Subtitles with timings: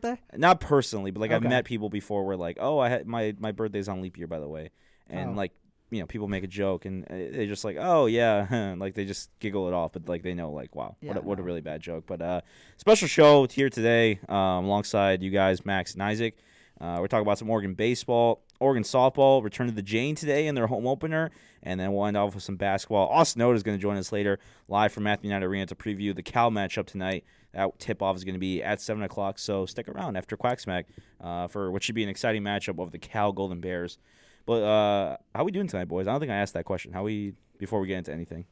[0.00, 0.20] birthday?
[0.36, 3.52] Not personally, but like I've met people before where like, oh, I had my my
[3.52, 4.70] birthday's on leap year, by the way,
[5.08, 5.34] and Oh.
[5.34, 5.52] like
[5.90, 9.04] you know people make a joke and uh, they're just like, oh yeah, like they
[9.04, 11.42] just giggle it off, but like they know like, wow, Yeah, what a, what a
[11.42, 12.04] really bad joke.
[12.06, 12.40] But uh,
[12.76, 16.36] special show here today um, alongside you guys, Max and Isaac.
[16.80, 20.54] Uh, we're talking about some Oregon baseball, Oregon softball return to the Jane today in
[20.54, 21.30] their home opener,
[21.62, 23.06] and then we'll end off with some basketball.
[23.08, 26.14] Austin Oda is going to join us later, live from Matthew Knight Arena to preview
[26.16, 27.22] the Cal matchup tonight.
[27.52, 30.84] That tip off is going to be at seven o'clock, so stick around after Quacksmack
[31.20, 33.98] uh, for what should be an exciting matchup of the Cal Golden Bears.
[34.46, 36.06] But uh, how we doing tonight, boys?
[36.06, 36.92] I don't think I asked that question.
[36.92, 38.44] How we before we get into anything?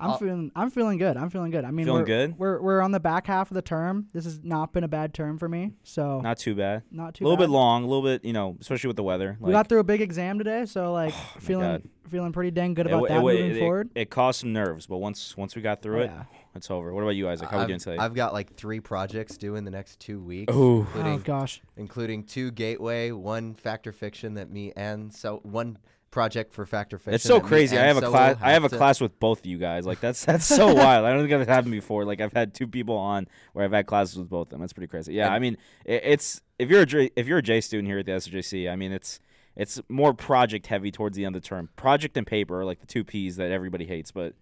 [0.00, 1.16] I'm Uh, feeling I'm feeling good.
[1.16, 1.64] I'm feeling good.
[1.64, 2.38] I mean, Feeling we're, good?
[2.38, 4.06] We're we're on the back half of the term.
[4.12, 5.72] This has not been a bad term for me.
[5.82, 6.84] So Not too bad.
[6.92, 7.26] not too bad.
[7.26, 7.44] A little bad.
[7.46, 9.36] bit long, a little bit, you know, especially with the weather.
[9.40, 12.86] we got through a big exam today, so like Oh feeling feeling pretty dang good
[12.86, 13.90] about wa- that it, wa- moving it, forward.
[13.96, 16.22] It, caused some nerves, but once once we got through Oh, it, yeah.
[16.58, 16.92] It's over.
[16.92, 17.48] What about you, Isaac?
[17.48, 17.96] How we I've, doing today?
[17.96, 20.80] I've got like three projects due in the next two weeks, Ooh.
[20.80, 21.62] including Oh gosh.
[21.76, 25.78] including two Gateway, one Factor Fiction that me and so one
[26.10, 27.14] project for Factor Fiction.
[27.14, 27.76] It's so that me crazy.
[27.76, 28.36] I and have a Solo class.
[28.40, 29.86] I have a to- class with both of you guys.
[29.86, 31.06] Like that's that's so wild.
[31.06, 32.04] I don't think that's happened before.
[32.04, 34.60] Like I've had two people on where I've had classes with both of them.
[34.60, 35.14] That's pretty crazy.
[35.14, 37.88] Yeah, And- I mean, it, it's if you're a J, if you're a J student
[37.88, 39.20] here at the SJC, I mean, it's
[39.54, 41.68] it's more project heavy towards the end of the term.
[41.76, 44.34] Project and paper are like the two P's that everybody hates, but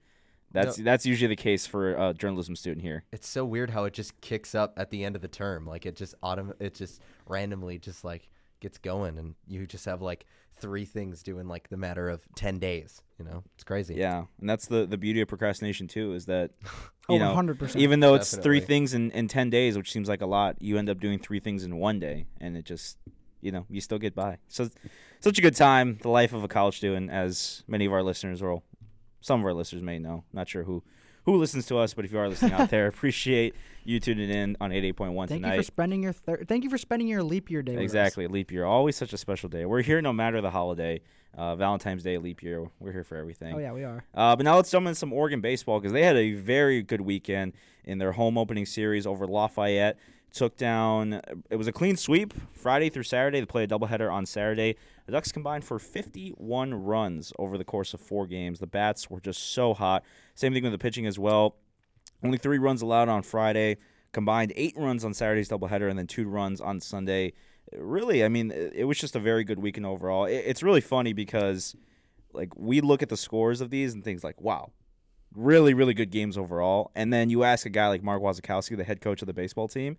[0.65, 3.05] that's that's usually the case for a journalism student here.
[3.12, 5.67] It's so weird how it just kicks up at the end of the term.
[5.67, 8.29] Like it just autom- it just randomly just like
[8.61, 10.27] gets going, and you just have like
[10.59, 13.03] three things due in like the matter of ten days.
[13.19, 13.95] You know, it's crazy.
[13.95, 16.51] Yeah, and that's the the beauty of procrastination too is that
[17.09, 17.77] you Oh, know 100%.
[17.77, 20.77] even though it's three things in, in 10 days which seems like a lot you
[20.77, 22.99] end up doing three things in one day and it just
[23.41, 24.69] you know you still get by so
[25.21, 28.43] such a good time the life of a college student as many of our listeners
[28.43, 28.61] or
[29.27, 30.83] some of our listeners may know not sure who
[31.25, 34.57] who listens to us but if you are listening out there appreciate you tuning in
[34.61, 37.51] on 88.1 Thank tonight you for spending your thir- thank you for spending your leap
[37.51, 37.73] year day.
[37.73, 37.85] with us.
[37.85, 38.65] Exactly, leap year.
[38.65, 39.65] Always such a special day.
[39.65, 41.01] We're here no matter the holiday.
[41.37, 42.67] Uh, Valentine's Day, leap year.
[42.81, 43.55] We're here for everything.
[43.55, 44.03] Oh yeah, we are.
[44.15, 47.03] Uh, but now let's jump into some Oregon baseball because they had a very good
[47.03, 47.53] weekend
[47.84, 49.99] in their home opening series over Lafayette.
[50.32, 51.20] Took down.
[51.48, 53.41] It was a clean sweep Friday through Saturday.
[53.41, 54.76] They played a doubleheader on Saturday.
[55.06, 58.59] The Ducks combined for 51 runs over the course of four games.
[58.59, 60.04] The bats were just so hot.
[60.34, 61.56] Same thing with the pitching as well.
[62.22, 63.78] Only three runs allowed on Friday.
[64.12, 67.32] Combined eight runs on Saturday's doubleheader, and then two runs on Sunday.
[67.72, 70.25] Really, I mean, it was just a very good weekend overall.
[70.26, 71.75] It's really funny because,
[72.32, 74.70] like, we look at the scores of these and things like, wow,
[75.34, 76.91] really, really good games overall.
[76.94, 79.69] And then you ask a guy like Mark Wasikowski, the head coach of the baseball
[79.69, 79.98] team,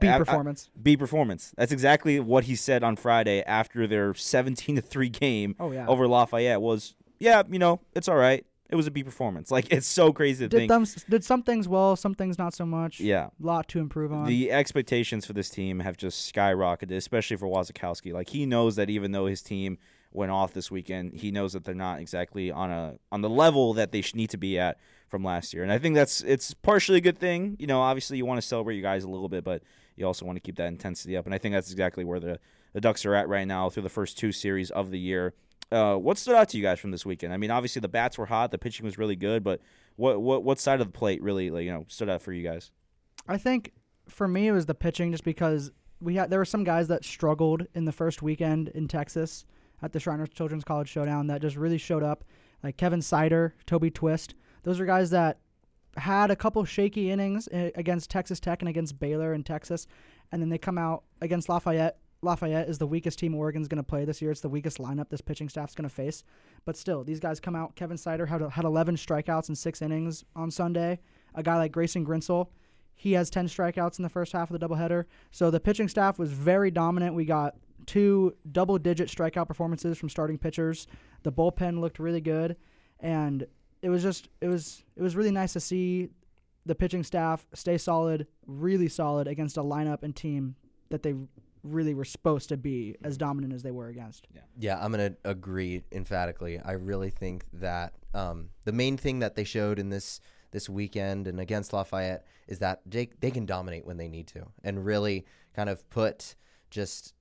[0.00, 0.70] B I- I- performance.
[0.80, 1.52] B performance.
[1.56, 5.86] That's exactly what he said on Friday after their 17 to 3 game oh yeah.
[5.86, 8.44] over Lafayette was, yeah, you know, it's all right.
[8.70, 9.50] It was a B performance.
[9.50, 10.68] Like it's so crazy to did think.
[10.70, 13.00] them did some things well, some things not so much.
[13.00, 13.26] yeah.
[13.26, 14.26] a lot to improve on.
[14.26, 18.14] The expectations for this team have just skyrocketed, especially for Wasikowski.
[18.14, 19.76] Like he knows that even though his team
[20.10, 23.74] went off this weekend, he knows that they're not exactly on a on the level
[23.74, 24.78] that they need to be at
[25.12, 25.62] from last year.
[25.62, 27.54] And I think that's it's partially a good thing.
[27.58, 29.62] You know, obviously you want to celebrate you guys a little bit, but
[29.94, 31.26] you also want to keep that intensity up.
[31.26, 32.40] And I think that's exactly where the
[32.72, 35.34] the Ducks are at right now through the first two series of the year.
[35.70, 37.34] Uh, what stood out to you guys from this weekend?
[37.34, 39.60] I mean, obviously the bats were hot, the pitching was really good, but
[39.96, 42.42] what what what side of the plate really like, you know stood out for you
[42.42, 42.70] guys?
[43.28, 43.72] I think
[44.08, 47.04] for me it was the pitching just because we had there were some guys that
[47.04, 49.44] struggled in the first weekend in Texas
[49.82, 52.24] at the Shriners Children's College Showdown that just really showed up.
[52.62, 54.34] Like Kevin Seitter, Toby Twist.
[54.62, 55.38] Those are guys that
[55.96, 59.86] had a couple shaky innings uh, against Texas Tech and against Baylor in Texas,
[60.30, 61.98] and then they come out against Lafayette.
[62.22, 64.30] Lafayette is the weakest team Oregon's going to play this year.
[64.30, 66.22] It's the weakest lineup this pitching staff's going to face.
[66.64, 67.74] But still, these guys come out.
[67.74, 71.00] Kevin Seitter had, had 11 strikeouts in six innings on Sunday.
[71.34, 72.48] A guy like Grayson Grinsell,
[72.94, 75.06] he has 10 strikeouts in the first half of the doubleheader.
[75.32, 77.16] So the pitching staff was very dominant.
[77.16, 77.56] We got
[77.86, 80.86] two double digit strikeout performances from starting pitchers.
[81.24, 82.56] The bullpen looked really good.
[83.00, 83.46] And
[83.82, 86.08] it was just it was it was really nice to see
[86.64, 90.54] the pitching staff stay solid, really solid against a lineup and team
[90.90, 91.14] that they
[91.64, 94.26] really were supposed to be as dominant as they were against.
[94.34, 96.60] Yeah, yeah I'm gonna agree emphatically.
[96.60, 100.20] I really think that um, the main thing that they showed in this
[100.52, 104.46] this weekend and against Lafayette is that they they can dominate when they need to,
[104.62, 106.36] and really kind of put
[106.70, 107.14] just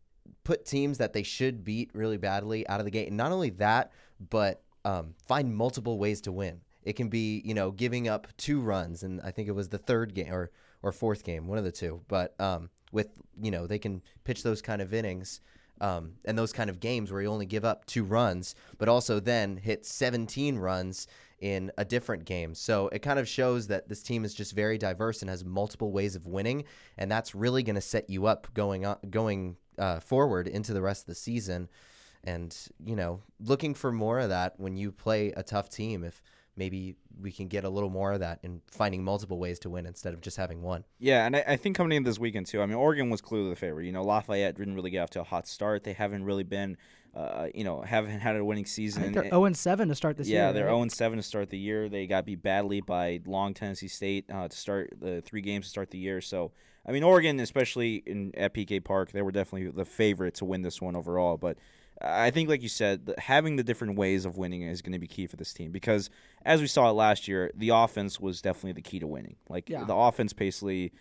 [0.44, 3.08] put teams that they should beat really badly out of the gate.
[3.08, 3.92] And not only that,
[4.30, 6.62] but um, find multiple ways to win.
[6.83, 9.78] It can be you know giving up two runs, and I think it was the
[9.78, 10.51] third game or
[10.83, 12.01] or fourth game, one of the two.
[12.07, 13.10] But um, with
[13.42, 15.42] you know they can pitch those kind of innings
[15.81, 19.19] um, and those kind of games where you only give up two runs, but also
[19.19, 21.07] then hit 17 runs
[21.39, 22.54] in a different game.
[22.54, 25.92] So it kind of shows that this team is just very diverse and has multiple
[25.92, 26.66] ways of winning,
[26.98, 30.81] and that's really going to set you up going on, going uh, forward into the
[30.81, 31.68] rest of the season.
[32.24, 36.04] And you know, looking for more of that when you play a tough team.
[36.04, 36.22] If
[36.58, 39.86] maybe we can get a little more of that in finding multiple ways to win
[39.86, 40.84] instead of just having one.
[41.00, 42.62] Yeah, and I, I think coming in this weekend too.
[42.62, 43.86] I mean, Oregon was clearly the favorite.
[43.86, 45.84] You know, Lafayette didn't really get off to a hot start.
[45.86, 46.76] They haven't really been,
[47.16, 49.02] uh, you know, haven't had a winning I season.
[49.02, 50.54] think they're And- 0 and 7 to start this yeah, year.
[50.54, 50.72] they're right?
[50.78, 51.88] 0 7 to start the year.
[51.88, 55.70] They got beat badly by long Tennessee State uh, to start the three games to
[55.70, 56.20] start the year.
[56.20, 56.52] So,
[56.86, 60.64] I mean, Oregon, especially in at PK Park, they were definitely the favorite to win
[60.64, 61.38] this one overall.
[61.38, 61.58] But
[62.03, 65.07] I think, like you said, having the different ways of winning is going to be
[65.07, 66.09] key for this team because,
[66.45, 69.36] as we saw it last year, the offense was definitely the key to winning.
[69.50, 69.83] Like Yeah.
[69.83, 70.92] the offense basically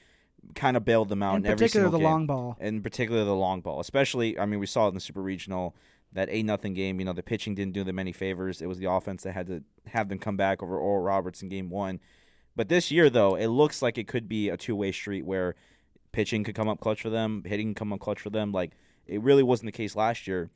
[0.55, 2.57] kind of bailed them out In in, every particular, single the game long ball.
[2.61, 3.81] in particular the long ball.
[3.81, 5.75] Especially, I mean, we saw it in the Super Regional
[6.13, 6.99] that eight nothing game.
[6.99, 8.61] You know, the pitching didn't do them any favors.
[8.61, 11.49] It was the offense that had to have them come back over Oral Roberts in
[11.49, 12.01] game one.
[12.57, 15.55] But this year, though, it looks like it could be a two way street where
[16.13, 18.51] pitching could come up clutch for them, hitting can come up clutch for them.
[18.51, 18.73] Like
[19.07, 20.51] it really wasn't the case last year.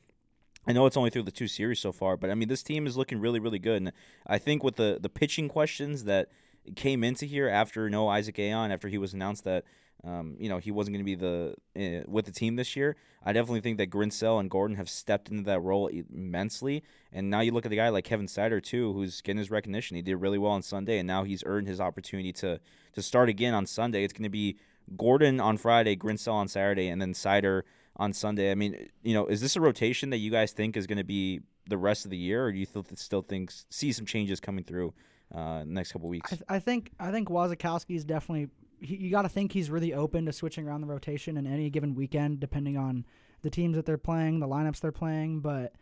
[0.66, 2.86] I know it's only through the two series so far, but I mean this team
[2.86, 3.76] is looking really, really good.
[3.82, 3.92] And
[4.26, 6.28] I think with the the pitching questions that
[6.76, 9.64] came into here after no Isaac Ayon, after he was announced that
[10.02, 12.96] um, you know he wasn't going to be the uh, with the team this year,
[13.24, 16.82] I definitely think that Grinsell and Gordon have stepped into that role immensely.
[17.12, 19.96] And now you look at the guy like Kevin Seitter too, who's getting his recognition.
[19.96, 22.60] He did really well on Sunday, and now he's earned his opportunity to
[22.94, 24.04] to start again on Sunday.
[24.04, 24.56] It's going to be
[24.96, 27.62] Gordon on Friday, Grinsell on Saturday, and then Seitter
[27.96, 28.50] on Sunday.
[28.50, 31.04] I mean, you know, is this a rotation that you guys think is going to
[31.04, 34.64] be the rest of the year, or do you still think see some changes coming
[34.64, 34.92] through
[35.34, 36.32] uh, next couple weeks?
[36.32, 38.48] I, th- I think I think Wasikowski is definitely.
[38.80, 41.70] He, you got to think he's really open to switching around the rotation in any
[41.70, 43.06] given weekend, depending on
[43.42, 45.40] the teams that they're playing, the lineups they're playing.
[45.40, 45.72] But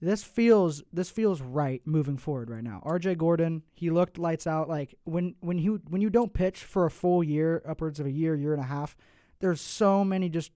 [0.00, 2.82] this feels this feels right moving forward right now.
[2.84, 3.14] R.J.
[3.14, 4.68] Gordon, he looked lights out.
[4.68, 8.10] Like when when you when you don't pitch for a full year, upwards of a
[8.10, 8.96] year, year and a half,
[9.40, 10.52] there's so many just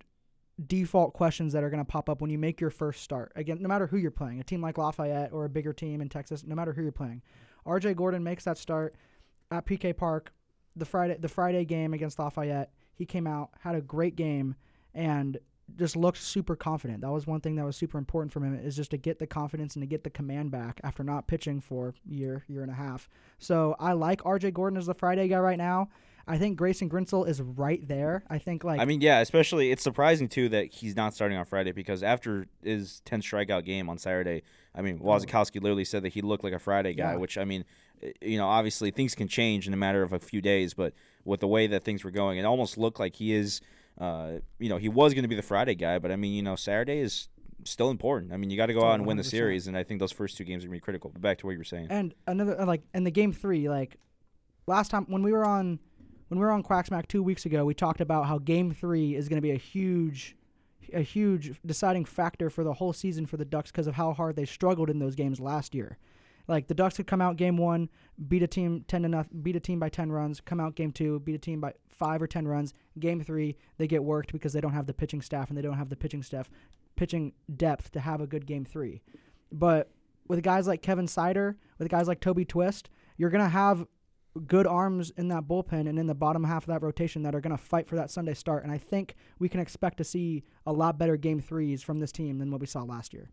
[0.66, 3.32] default questions that are going to pop up when you make your first start.
[3.36, 6.08] Again, no matter who you're playing, a team like Lafayette or a bigger team in
[6.08, 7.22] Texas, no matter who you're playing.
[7.66, 8.94] RJ Gordon makes that start
[9.50, 10.32] at PK Park,
[10.76, 12.72] the Friday the Friday game against Lafayette.
[12.94, 14.56] He came out, had a great game
[14.94, 15.38] and
[15.76, 17.00] just looked super confident.
[17.00, 19.26] That was one thing that was super important for him is just to get the
[19.26, 22.74] confidence and to get the command back after not pitching for year, year and a
[22.74, 23.08] half.
[23.38, 25.88] So I like RJ Gordon as the Friday guy right now.
[26.30, 28.22] I think Grayson Grinsell is right there.
[28.30, 31.44] I think like I mean, yeah, especially it's surprising too that he's not starting on
[31.44, 34.42] Friday because after his 10 strikeout game on Saturday,
[34.74, 37.16] I mean, Wasikowski literally said that he looked like a Friday guy, Yeah.
[37.18, 37.64] which I mean,
[38.00, 40.94] eh, you know, obviously things can change in a matter of a few days, but
[41.24, 43.60] with the way that things were going, it almost looked like he is,
[43.98, 46.42] uh, you know, he was going to be the Friday guy, but I mean, you
[46.42, 47.28] know, Saturday is
[47.64, 48.32] still important.
[48.32, 50.12] I mean, you got to go out and win the series, and I think those
[50.12, 51.10] first two games are going to be critical.
[51.10, 51.88] But back to what you were saying.
[51.90, 53.96] And another like in the game three, like
[54.68, 55.80] last time when we were on
[56.30, 59.28] when we were on Quacksmack two weeks ago, we talked about how game three is
[59.28, 60.36] going to be a huge
[60.92, 64.34] a huge deciding factor for the whole season for the Ducks because of how hard
[64.34, 65.98] they struggled in those games last year.
[66.48, 67.90] Like the Ducks could come out game one,
[68.28, 70.40] beat a team ten to nothing, beat a team by ten runs.
[70.40, 72.74] Come out game two, beat a team by five or ten runs.
[73.00, 75.78] Game three, they get worked because they don't have the pitching staff and they don't
[75.78, 76.48] have the pitching staff,
[76.94, 79.02] pitching depth to have a good game three.
[79.50, 79.90] But
[80.28, 83.84] with guys like Kevin Seitter, with guys like Toby Twist, you're gonna have
[84.46, 87.40] good arms in that bullpen and in the bottom half of that rotation that are
[87.40, 88.62] gonna fight for that Sunday start.
[88.62, 92.12] And I think we can expect to see a lot better game threes from this
[92.12, 93.30] team than what we saw last year.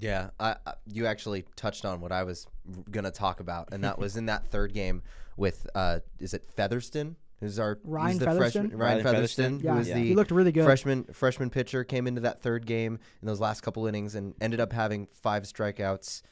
[0.00, 2.46] Yeah, I, I, you actually touched on what I was
[2.90, 5.02] going to talk about, and that was in that third game
[5.36, 7.16] with uh, is it Featherston?
[7.40, 8.62] Who's our Ryan the Featherston?
[8.62, 9.60] freshman, Ryan Ryan Featherston, Featherston?
[9.60, 9.94] who Yeah, was Yeah.
[9.96, 10.64] the he looked really good.
[10.64, 14.60] freshman freshman pitcher, came into that third game in those last couple innings and ended
[14.60, 16.22] up having five strikeouts.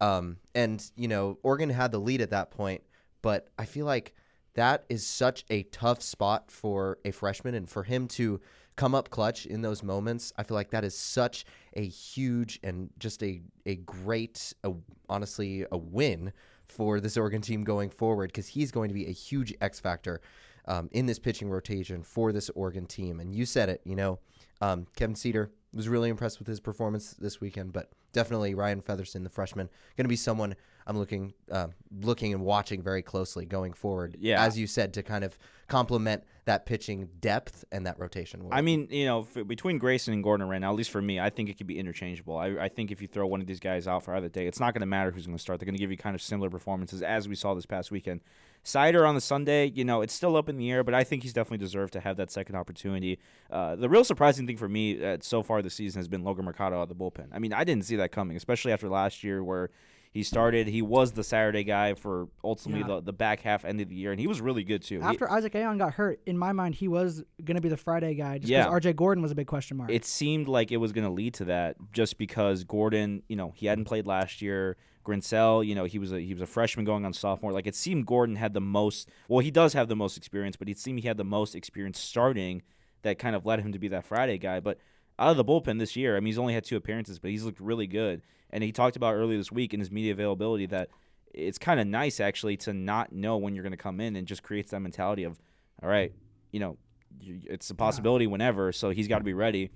[0.00, 2.82] Um, and you know, Oregon had the lead at that point,
[3.22, 4.14] but I feel like
[4.54, 8.40] that is such a tough spot for a freshman, and for him to
[8.76, 12.90] come up clutch in those moments, I feel like that is such a huge and
[12.98, 14.72] just a a great, a,
[15.08, 16.32] honestly, a win
[16.66, 20.20] for this Oregon team going forward because he's going to be a huge X factor
[20.66, 23.20] um, in this pitching rotation for this Oregon team.
[23.20, 24.18] And you said it, you know,
[24.60, 29.24] um, Kevin Seitter was really impressed with his performance this weekend, but definitely Ryan Featherston,
[29.24, 30.54] the freshman, going to be someone
[30.90, 31.68] I'm looking, uh,
[32.00, 34.16] looking and watching very closely going forward.
[34.18, 34.44] Yeah.
[34.44, 38.48] as you said, to kind of complement that pitching depth and that rotation.
[38.50, 41.20] I mean, you know, f- between Grayson and Gordon right now, at least for me,
[41.20, 42.36] I think it could be interchangeable.
[42.36, 44.58] I, I think if you throw one of these guys out for either day, it's
[44.58, 45.60] not going to matter who's going to start.
[45.60, 48.20] They're going to give you kind of similar performances as we saw this past weekend.
[48.64, 51.22] Seitter on the Sunday, you know, it's still up in the air, but I think
[51.22, 53.20] he's definitely deserved to have that second opportunity.
[53.48, 56.46] Uh, the real surprising thing for me uh, so far this season has been Logan
[56.46, 57.28] Mercado out of the bullpen.
[57.32, 59.70] I mean, I didn't see that coming, especially after last year where
[60.12, 60.66] He started.
[60.66, 62.96] He was the Saturday guy for ultimately Yeah.
[62.96, 64.98] the, the back half end of the year, and he was really good too.
[64.98, 67.76] He- After Isaac Ayon got hurt, in my mind, he was going to be the
[67.76, 68.64] Friday guy just Yeah.
[68.64, 69.90] because RJ Gordon was a big question mark.
[69.90, 73.52] it seemed like it was going to lead to that just because Gordon, you know,
[73.54, 74.76] he hadn't played last year.
[75.06, 77.52] Grinsell, you know, he was a he was a freshman going on sophomore.
[77.52, 79.08] Like it seemed Gordon had the most.
[79.28, 81.98] Well, he does have the most experience, but it seemed he had the most experience
[82.00, 82.62] starting.
[83.02, 84.60] That kind of led him to be that Friday guy.
[84.60, 84.76] But
[85.20, 87.44] out of the bullpen this year, I mean, he's only had two appearances, but he's
[87.44, 88.22] looked really good.
[88.48, 90.88] And he talked about earlier this week in his media availability that
[91.32, 94.26] it's kind of nice actually to not know when you're going to come in and
[94.26, 95.38] just creates that mentality of,
[95.82, 96.12] all right,
[96.50, 96.78] you know,
[97.20, 99.70] it's a possibility whenever, so he's got to be ready.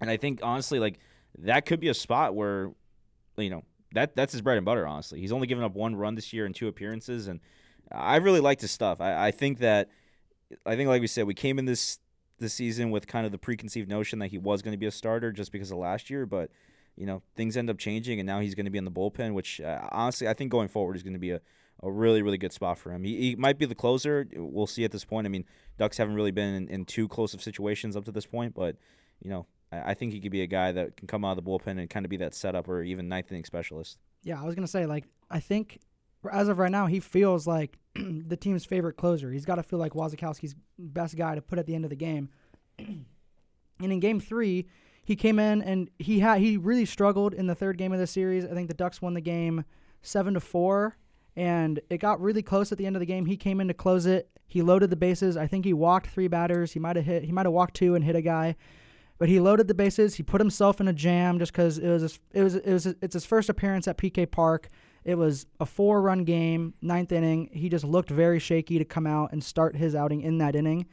[0.00, 1.00] And I think honestly, like
[1.38, 2.70] that could be a spot where,
[3.36, 4.86] you know, that that's his bread and butter.
[4.86, 7.40] Honestly, he's only given up one run this year in two appearances, and
[7.90, 9.00] I really liked his stuff.
[9.00, 9.88] I, I think that,
[10.64, 11.98] I think like we said, we came in this
[12.38, 14.90] this season with kind of the preconceived notion that he was going to be a
[14.90, 16.50] starter just because of last year, but
[16.96, 19.34] you know things end up changing, and now he's going to be in the bullpen,
[19.34, 21.40] which uh, honestly I think going forward is going to be a
[21.82, 23.04] a really, really good spot for him.
[23.04, 24.26] He, he might be the closer.
[24.34, 25.26] We'll see at this point.
[25.26, 25.44] I mean,
[25.78, 28.76] Ducks haven't really been in, in too close of situations up to this point, but
[29.22, 31.44] you know, I, I think he could be a guy that can come out of
[31.44, 33.98] the bullpen and kind of be that setup or even ninth inning specialist.
[34.22, 35.80] yeah, I was going to say, like, I think
[36.30, 39.30] as of right now, he feels like the team's favorite closer.
[39.30, 41.96] He's got to feel like Wasikowski's best guy to put at the end of the
[41.96, 42.28] game.
[42.78, 43.06] and
[43.80, 44.66] in game three,
[45.04, 48.06] he came in and he had he really struggled in the third game of the
[48.06, 48.44] series.
[48.44, 49.64] I think the Ducks won the game
[50.02, 50.96] seven to four,
[51.34, 53.26] and it got really close at the end of the game.
[53.26, 54.28] He came in to close it.
[54.46, 55.36] He loaded the bases.
[55.36, 56.72] I think he walked three batters.
[56.72, 57.24] He might have hit.
[57.24, 58.56] He might have walked two and hit a guy,
[59.18, 60.16] but he loaded the bases.
[60.16, 62.86] He put himself in a jam just because it was his, it was it was
[62.86, 64.68] it's his first appearance at PK Park.
[65.04, 67.50] It was a four-run game, ninth inning.
[67.52, 70.86] He just looked very shaky to come out and start his outing in that inning,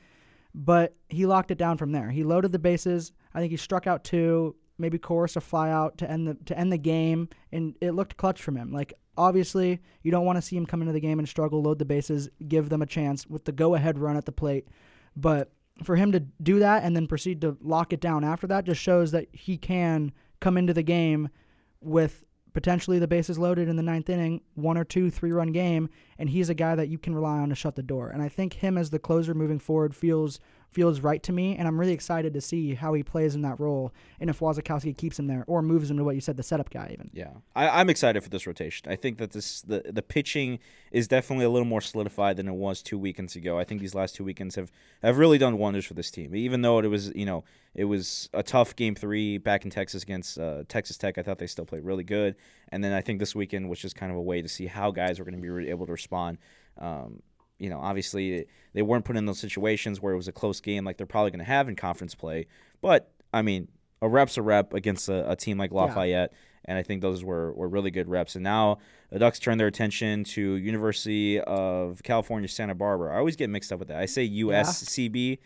[0.53, 2.09] but he locked it down from there.
[2.11, 3.11] He loaded the bases.
[3.33, 6.57] I think he struck out two, maybe coerced a fly out to end the to
[6.57, 8.71] end the game, and it looked clutch from him.
[8.71, 11.79] Like obviously, you don't want to see him come into the game and struggle, load
[11.79, 14.67] the bases, give them a chance with the go-ahead run at the plate,
[15.15, 15.51] but
[15.83, 18.81] for him to do that and then proceed to lock it down after that just
[18.81, 21.29] shows that he can come into the game
[21.81, 22.23] with
[22.55, 26.29] potentially the bases loaded in the ninth inning, one or two three run game, and
[26.29, 28.07] he's a guy that you can rely on to shut the door.
[28.07, 30.39] And I think him as the closer moving forward feels
[30.75, 33.59] feels right to me, and I'm really excited to see how he plays in that
[33.59, 36.43] role and if Wasikowski keeps him there or moves him to what you said, the
[36.43, 37.09] setup guy even.
[37.13, 38.91] Yeah, I, I'm excited for this rotation.
[38.91, 40.59] I think that this the the pitching
[40.91, 43.57] is definitely a little more solidified than it was two weekends ago.
[43.57, 46.35] I think these last two weekends have have really done wonders for this team.
[46.35, 50.03] Even though it was you know it was a tough game three back in Texas
[50.03, 52.35] against uh, Texas Tech, I thought they still played really good.
[52.69, 54.91] And then I think this weekend was just kind of a way to see how
[54.91, 56.37] guys were going to be able to respond.
[56.77, 57.21] Um,
[57.59, 60.83] you know, obviously they weren't put in those situations where it was a close game
[60.83, 62.47] like they're probably going to have in conference play.
[62.81, 63.69] But I mean,
[64.01, 66.33] a rep's a rep against a, a team like Lafayette,
[66.65, 68.35] and I think those were, were really good reps.
[68.35, 73.13] And now the Ducks turn their attention to University of California Santa Barbara.
[73.15, 73.99] I always get mixed up with that.
[73.99, 75.39] I say USCB.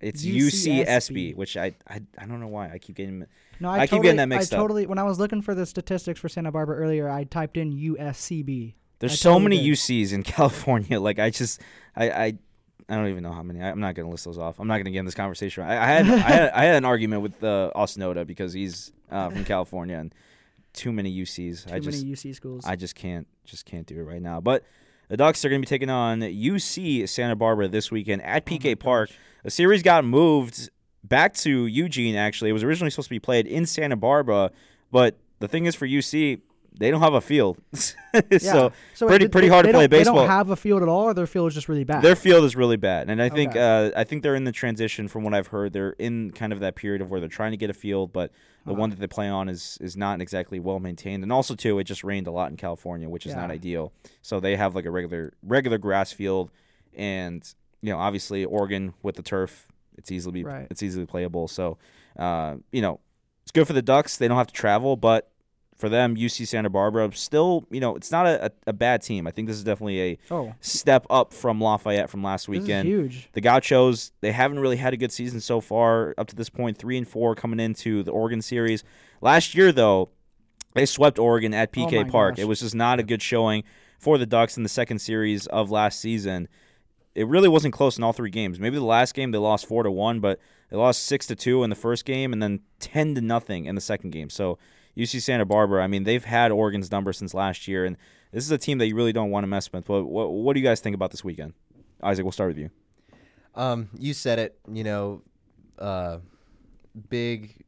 [0.00, 0.84] It's UCSB.
[0.86, 3.24] UCSB, which I, I I don't know why I keep getting.
[3.60, 4.62] No, I I, keep getting that mixed I up.
[4.62, 7.72] totally when I was looking for the statistics for Santa Barbara earlier, I typed in
[7.72, 8.74] USCB.
[9.02, 9.72] There's I so totally many did.
[9.76, 10.98] UCs in California.
[11.00, 11.60] Like I just
[11.94, 12.24] I I,
[12.88, 13.60] I don't even know how many.
[13.60, 14.58] I, I'm not gonna list those off.
[14.60, 15.64] I'm not gonna get in this conversation.
[15.64, 18.92] I, I had I had I had an argument with uh, Austin Oda because he's
[19.10, 20.14] uh, from California and
[20.72, 21.66] too many UCs.
[21.68, 22.64] Too I just many UC schools.
[22.64, 24.40] I just can't just can't do it right now.
[24.40, 24.64] But
[25.08, 28.50] the Ducks are going to be taking on UC Santa Barbara this weekend at Oh
[28.50, 29.08] PK Park.
[29.10, 29.18] gosh.
[29.44, 30.70] The series got moved
[31.04, 32.14] back to Eugene.
[32.14, 34.52] Actually, it was originally supposed to be played in Santa Barbara,
[34.92, 36.40] but the thing is for UC,
[36.78, 37.58] they don't have a field,
[38.30, 38.38] Yeah.
[38.38, 41.04] so So pretty- pretty hard to play don't- They don't have a field at all,
[41.04, 42.02] or their field is just really bad.
[42.02, 43.10] their field is really bad.
[43.10, 43.88] And I think Okay.
[43.94, 45.72] uh, I think they're in the transition from what I've heard.
[45.72, 48.30] They're in kind of that period of where they're trying to get a field, but
[48.64, 48.80] the Uh-huh.
[48.80, 51.22] one that they play on is is not exactly well maintained.
[51.22, 53.92] And also too, it just rained a lot in California, which is not ideal.
[54.22, 56.50] So they have like a regular regular grass field,
[56.94, 57.42] and
[57.80, 59.66] you know obviously Oregon with the turf,
[59.98, 60.66] it's easily Right.
[60.70, 61.48] it's easily playable.
[61.48, 61.78] So
[62.18, 63.00] uh, you know
[63.42, 64.16] it's good for the Ducks.
[64.16, 65.31] They don't have to travel, but
[65.82, 69.26] for them, UC Santa Barbara still you know it's not a, a, bad team.
[69.26, 72.86] I think this is definitely a oh, step up from Lafayette from last weekend.
[72.86, 73.28] huge.
[73.32, 76.78] The Gauchos, they haven't really had a good season so far up to this point,
[76.78, 78.84] three and four coming into the Oregon series.
[79.20, 80.10] Last year, though,
[80.74, 82.36] they swept Oregon at PK Oh Park.
[82.36, 82.42] gosh.
[82.42, 83.64] It was just not a good showing
[83.98, 86.46] for the Ducks in the second series of last season.
[87.16, 88.60] It really wasn't close in all three games.
[88.60, 90.38] Maybe the last game they lost four to one, but
[90.70, 93.74] they lost six to two in the first game and then ten to nothing in
[93.74, 94.30] the second game.
[94.30, 94.60] So
[94.96, 97.96] UC Santa Barbara, I mean, they've had Oregon's number since last year, and
[98.32, 99.86] this is a team that you really don't want to mess with.
[99.86, 101.54] But what, what do you guys think about this weekend?
[102.02, 102.70] Isaac, we'll start with you.
[103.54, 104.58] Um, you said it.
[104.70, 105.22] You know,
[105.78, 106.18] uh,
[107.08, 107.64] big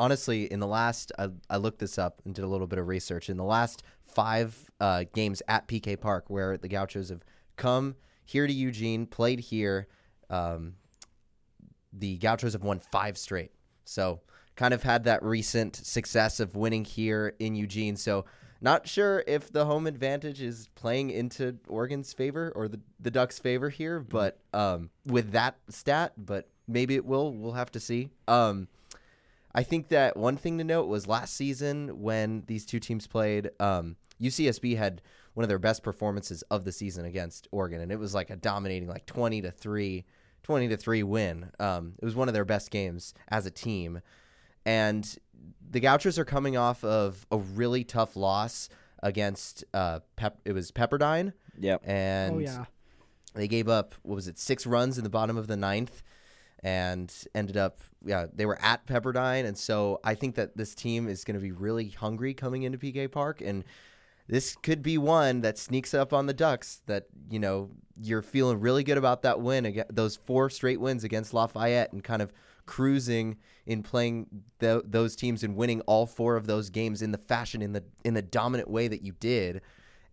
[0.00, 2.88] honestly, in the last, I, I looked this up and did a little bit of
[2.88, 3.28] research.
[3.28, 7.22] In the last five uh, games at PK Park, where the Gauchos have
[7.56, 9.88] come here to Eugene, played here,
[10.30, 10.74] um,
[11.92, 13.52] the Gauchos have won five straight.
[13.84, 14.20] So
[14.60, 17.96] kind of had that recent success of winning here in Eugene.
[17.96, 18.26] So
[18.60, 23.38] not sure if the home advantage is playing into Oregon's favor or the, the Ducks'
[23.38, 27.32] favor here, but um, with that stat, but maybe it will.
[27.32, 28.10] We'll have to see.
[28.28, 28.68] Um,
[29.54, 33.48] I think that one thing to note was last season when these two teams played,
[33.60, 35.00] um, UCSB had
[35.32, 38.36] one of their best performances of the season against Oregon, and it was like a
[38.36, 40.04] dominating, like twenty to three,
[40.42, 41.50] 20 to three win.
[41.58, 44.02] Um, it was one of their best games as a team,
[44.64, 45.16] and
[45.70, 48.68] the Gauchos are coming off of a really tough loss
[49.02, 50.38] against uh, Pep.
[50.44, 51.82] It was Pepperdine, Yep.
[51.84, 52.64] and oh yeah.
[53.34, 56.02] they gave up what was it six runs in the bottom of the ninth
[56.62, 61.08] and ended up yeah they were at pepperdine and so i think that this team
[61.08, 63.64] is going to be really hungry coming into pk park and
[64.28, 68.60] this could be one that sneaks up on the ducks that you know you're feeling
[68.60, 72.30] really good about that win again those four straight wins against lafayette and kind of
[72.70, 73.36] cruising
[73.66, 74.28] in playing
[74.60, 77.82] tho- those teams and winning all four of those games in the fashion in the
[78.04, 79.60] in the dominant way that you did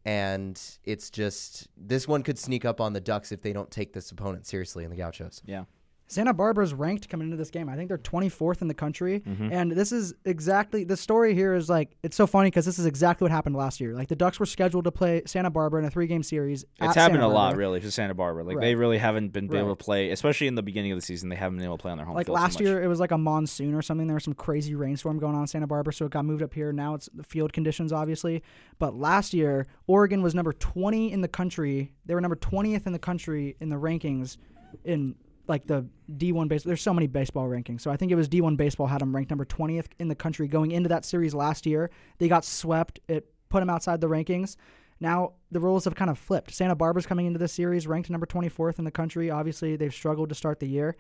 [0.03, 3.93] and it's just this one could sneak up on the Ducks if they don't take
[3.93, 5.41] this opponent seriously in the Gauchos.
[5.45, 5.65] Yeah.
[6.09, 7.67] Santa Barbara's ranked coming into this game.
[7.67, 9.19] I think they're 24th in the country.
[9.19, 9.51] Mm-hmm.
[9.51, 12.85] And this is exactly the story here is like, it's so funny because this is
[12.85, 13.93] exactly what happened last year.
[13.93, 16.63] Like, the Ducks were scheduled to play Santa Barbara in a three game series.
[16.81, 18.45] It's happened a lot, really, for Santa Barbara.
[18.45, 18.61] Like Right.
[18.63, 21.27] they really haven't been able to play, especially in the beginning of the season.
[21.27, 22.61] They haven't been able to play on their home Like so last much.
[22.61, 24.07] year, it was like a monsoon or something.
[24.07, 26.53] There was some crazy rainstorm going on in Santa Barbara, so it got moved up
[26.53, 26.71] here.
[26.71, 28.43] Now it's the field conditions, obviously.
[28.79, 31.91] But last year, Oregon was number 20 in the country.
[32.05, 34.37] They were number 20th in the country in the rankings
[34.85, 35.15] in
[35.48, 36.63] like the D1 base.
[36.63, 37.82] There's so many baseball rankings.
[37.82, 40.48] So I think it was D1 baseball had them ranked number 20th in the country
[40.48, 41.89] going into that series last year.
[42.18, 43.00] They got swept.
[43.08, 44.56] It put them outside the rankings.
[45.00, 46.54] Now the rules have kind of flipped.
[46.54, 49.30] Santa Barbara's coming into this series ranked number 24th in the country.
[49.30, 50.96] Obviously, they've struggled to start the year,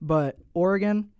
[0.00, 1.10] but Oregon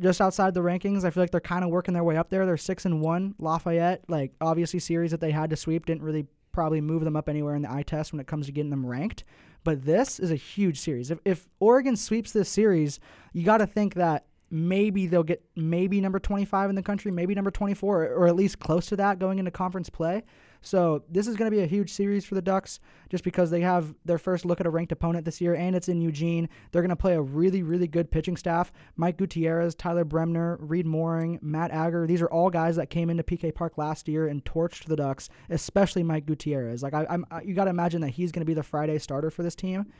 [0.00, 1.04] just outside the rankings.
[1.04, 2.46] I feel like they're kind of working their way up there.
[2.46, 3.34] They're six and one.
[3.38, 7.28] Lafayette, like obviously series that they had to sweep, didn't really probably move them up
[7.28, 9.24] anywhere in the eye test when it comes to getting them ranked.
[9.64, 11.10] But this is a huge series.
[11.10, 13.00] If if Oregon sweeps this series,
[13.32, 17.34] you got to think that maybe they'll get maybe number 25 in the country, maybe
[17.34, 20.22] number 24, or at least close to that going into conference play.
[20.62, 22.78] So this is going to be a huge series for the Ducks
[23.10, 25.88] just because they have their first look at a ranked opponent this year, and it's
[25.88, 26.48] in Eugene.
[26.70, 28.72] They're going to play a really, really good pitching staff.
[28.96, 32.06] Mike Gutierrez, Tyler Bremner, Reed Mooring, Matt Ager.
[32.06, 35.28] These are all guys that came into PK Park last year and torched the Ducks,
[35.50, 36.82] especially Mike Gutierrez.
[36.82, 39.30] Like I, I, you got to imagine that he's going to be the Friday starter
[39.30, 39.92] for this team,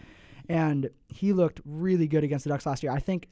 [0.48, 2.92] and he looked really good against the Ducks last year.
[2.92, 3.28] I think.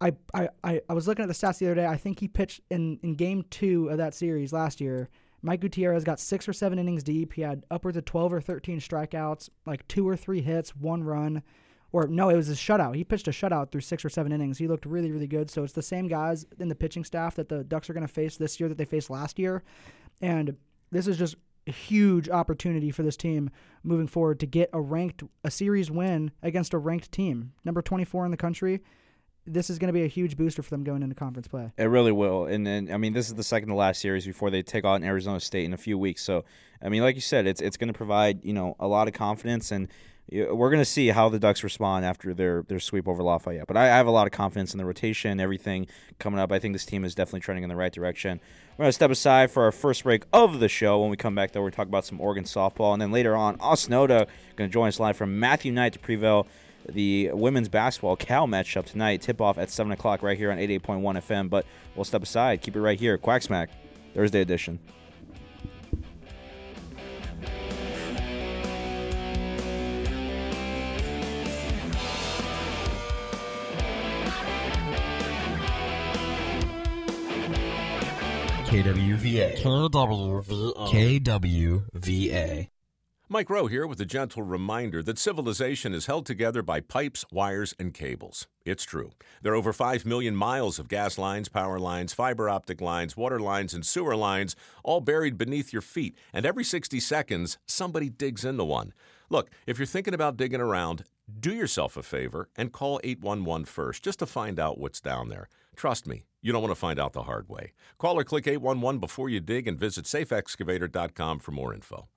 [0.00, 1.84] I, I, I I was looking at the stats the other day.
[1.84, 5.08] I think he pitched in, in game two of that series last year.
[5.42, 7.34] Mike Gutierrez got six or seven innings deep.
[7.34, 11.42] He had upwards of 12 or 13 strikeouts, like two or three hits, one run.
[11.90, 12.96] Or no, it was a shutout.
[12.96, 14.58] He pitched a shutout through six or seven innings.
[14.58, 15.50] He looked really, really good.
[15.50, 18.12] So it's the same guys in the pitching staff that the Ducks are going to
[18.12, 19.62] face this year that they faced last year.
[20.20, 20.56] And
[20.90, 23.50] this is just a huge opportunity for this team
[23.82, 27.52] moving forward to get a ranked, a series win against a ranked team.
[27.64, 28.82] Number 24 in the country.
[29.52, 31.72] This is going to be a huge booster for them going into conference play.
[31.76, 34.50] It really will, and then I mean, this is the second to last series before
[34.50, 36.22] they take on Arizona State in a few weeks.
[36.22, 36.44] So,
[36.82, 39.14] I mean, like you said, it's it's going to provide you know a lot of
[39.14, 39.88] confidence, and
[40.30, 43.66] we're going to see how the Ducks respond after their their sweep over Lafayette.
[43.66, 45.86] But I, I have a lot of confidence in the rotation, everything
[46.18, 46.52] coming up.
[46.52, 48.40] I think this team is definitely trending in the right direction.
[48.76, 51.00] We're going to step aside for our first break of the show.
[51.00, 53.56] When we come back, though, we're talk about some Oregon softball, and then later on,
[53.60, 56.46] Austin Oda going to join us live from Matthew Knight to prevail
[56.88, 59.22] the women's basketball Cal matchup tonight.
[59.22, 61.50] Tip off at 7 o'clock right here on 88.1 FM.
[61.50, 62.60] But we'll step aside.
[62.62, 63.18] Keep it right here.
[63.18, 63.70] Quack Smack,
[64.14, 64.78] Thursday edition.
[78.68, 79.56] KWVA.
[79.56, 81.22] KWVA.
[81.24, 82.68] KWVA.
[83.30, 87.74] Mike Rowe here with a gentle reminder that civilization is held together by pipes, wires,
[87.78, 88.46] and cables.
[88.64, 89.10] It's true.
[89.42, 93.38] There are over 5 million miles of gas lines, power lines, fiber optic lines, water
[93.38, 96.16] lines, and sewer lines, all buried beneath your feet.
[96.32, 98.94] And every 60 seconds, somebody digs into one.
[99.28, 101.04] Look, if you're thinking about digging around,
[101.38, 105.50] do yourself a favor and call 811 first just to find out what's down there.
[105.76, 107.72] Trust me, you don't want to find out the hard way.
[107.98, 112.08] Call or click 811 before you dig and visit safeexcavator.com for more info.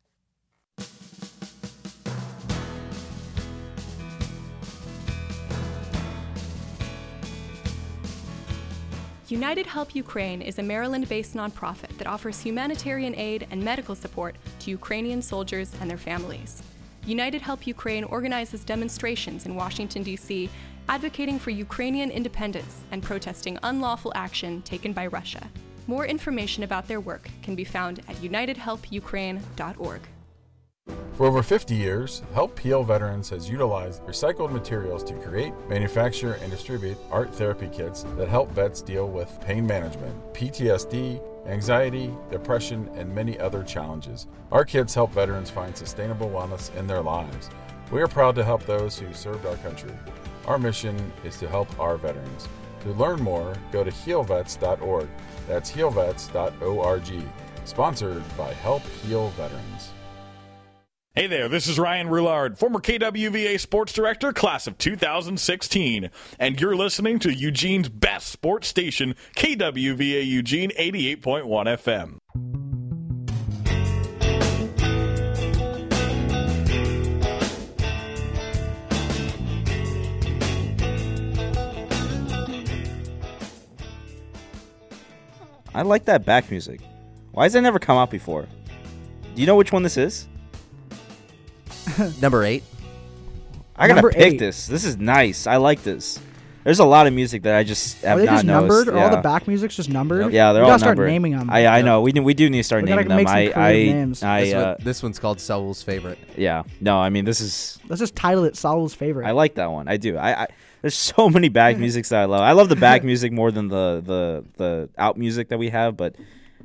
[9.31, 14.35] United Help Ukraine is a Maryland based nonprofit that offers humanitarian aid and medical support
[14.59, 16.61] to Ukrainian soldiers and their families.
[17.05, 20.49] United Help Ukraine organizes demonstrations in Washington, D.C.,
[20.89, 25.49] advocating for Ukrainian independence and protesting unlawful action taken by Russia.
[25.87, 30.01] More information about their work can be found at unitedhelpukraine.org.
[31.13, 36.49] For over 50 years, Help Heal Veterans has utilized recycled materials to create, manufacture, and
[36.49, 43.13] distribute art therapy kits that help vets deal with pain management, PTSD, anxiety, depression, and
[43.13, 44.27] many other challenges.
[44.51, 47.49] Our kits help veterans find sustainable wellness in their lives.
[47.91, 49.93] We are proud to help those who served our country.
[50.47, 52.47] Our mission is to help our veterans.
[52.83, 55.09] To learn more, go to healvets.org.
[55.47, 57.27] That's healvets.org.
[57.65, 59.91] Sponsored by Help Heal Veterans.
[61.13, 66.73] Hey there, this is Ryan Roulard, former KWVA sports director, class of 2016, and you're
[66.73, 71.19] listening to Eugene's best sports station, KWVA Eugene 88.1
[71.67, 72.17] FM.
[85.75, 86.79] I like that back music.
[87.33, 88.47] Why has that never come out before?
[89.35, 90.29] Do you know which one this is?
[92.21, 92.63] Number eight.
[93.75, 94.39] I gotta Number pick eight.
[94.39, 94.67] this.
[94.67, 95.47] This is nice.
[95.47, 96.19] I like this.
[96.63, 98.69] There's a lot of music that I just have Are they not just noticed.
[98.85, 98.87] numbered?
[98.89, 99.15] Are all Yeah.
[99.15, 100.31] the back music's just numbered?
[100.31, 101.09] Yeah, they're we all gotta start numbered.
[101.11, 101.49] naming them.
[101.49, 102.01] I I know.
[102.01, 103.17] We do, we do need to start We gotta naming them.
[103.17, 104.23] make some I I creative names.
[104.23, 106.19] I This, uh, one, this one's called Saul's favorite.
[106.37, 106.61] yeah.
[106.79, 109.25] No, I mean this is Let's just title it Saul's favorite.
[109.25, 109.87] I like that one.
[109.87, 110.17] I do.
[110.17, 110.47] I, I
[110.81, 112.41] there's so many back musics that I love.
[112.41, 115.97] I love the back music more than the the the out music that we have,
[115.97, 116.15] but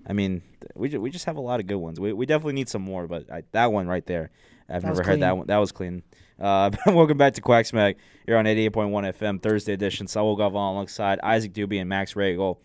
[0.07, 1.99] I mean th- we ju- we just have a lot of good ones.
[1.99, 4.29] We we definitely need some more, but I, that one right there,
[4.69, 5.47] I've That never heard that one.
[5.47, 6.03] That was clean.
[6.41, 7.97] Uh, welcome back to Quack Smack.
[8.27, 10.07] You're on 88.1 FM Thursday edition.
[10.07, 12.61] Saul Gavon alongside Isaac Doobie and Max Regal.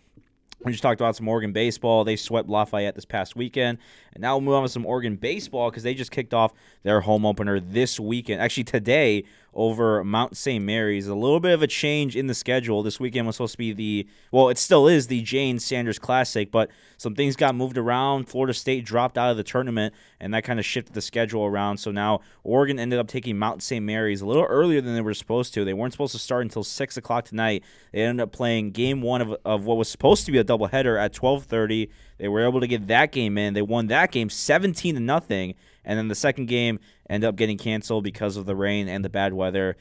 [0.64, 2.04] We just talked about some Oregon baseball.
[2.04, 3.78] They swept Lafayette this past weekend.
[4.14, 6.52] And now we'll move on to some Oregon baseball because they just kicked off
[6.84, 8.40] their home opener this weekend.
[8.40, 10.64] Actually, today over Mount St.
[10.64, 11.06] Mary's.
[11.06, 12.82] A little bit of a change in the schedule.
[12.82, 16.50] This weekend was supposed to be the, well, it still is the Jane Sanders Classic,
[16.50, 18.28] but some things got moved around.
[18.28, 21.78] Florida State dropped out of the tournament, and that kind of shifted the schedule around.
[21.78, 23.84] So now Oregon ended up taking Mount St.
[23.84, 25.64] Mary's a little earlier than they were supposed to.
[25.64, 27.62] They weren't supposed to start until 6 o'clock tonight.
[27.92, 30.98] They ended up playing game one of, of what was supposed to be a doubleheader
[30.98, 31.90] at 1230.
[32.18, 33.54] They were able to get that game in.
[33.54, 35.54] They won that game 17 to nothing.
[35.84, 39.08] And then the second game ended up getting canceled because of the rain and the
[39.10, 39.76] bad weather.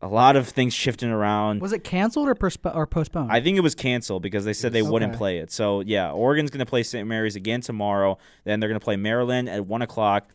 [0.00, 1.60] A lot of things shifting around.
[1.60, 3.30] Was it canceled or, persp- or postponed?
[3.30, 5.52] I think it was canceled because they said they wouldn't play it.
[5.52, 7.06] So yeah, Oregon's going to play St.
[7.06, 8.18] Mary's again tomorrow.
[8.44, 10.28] Then they're going to play Maryland at one o'clock,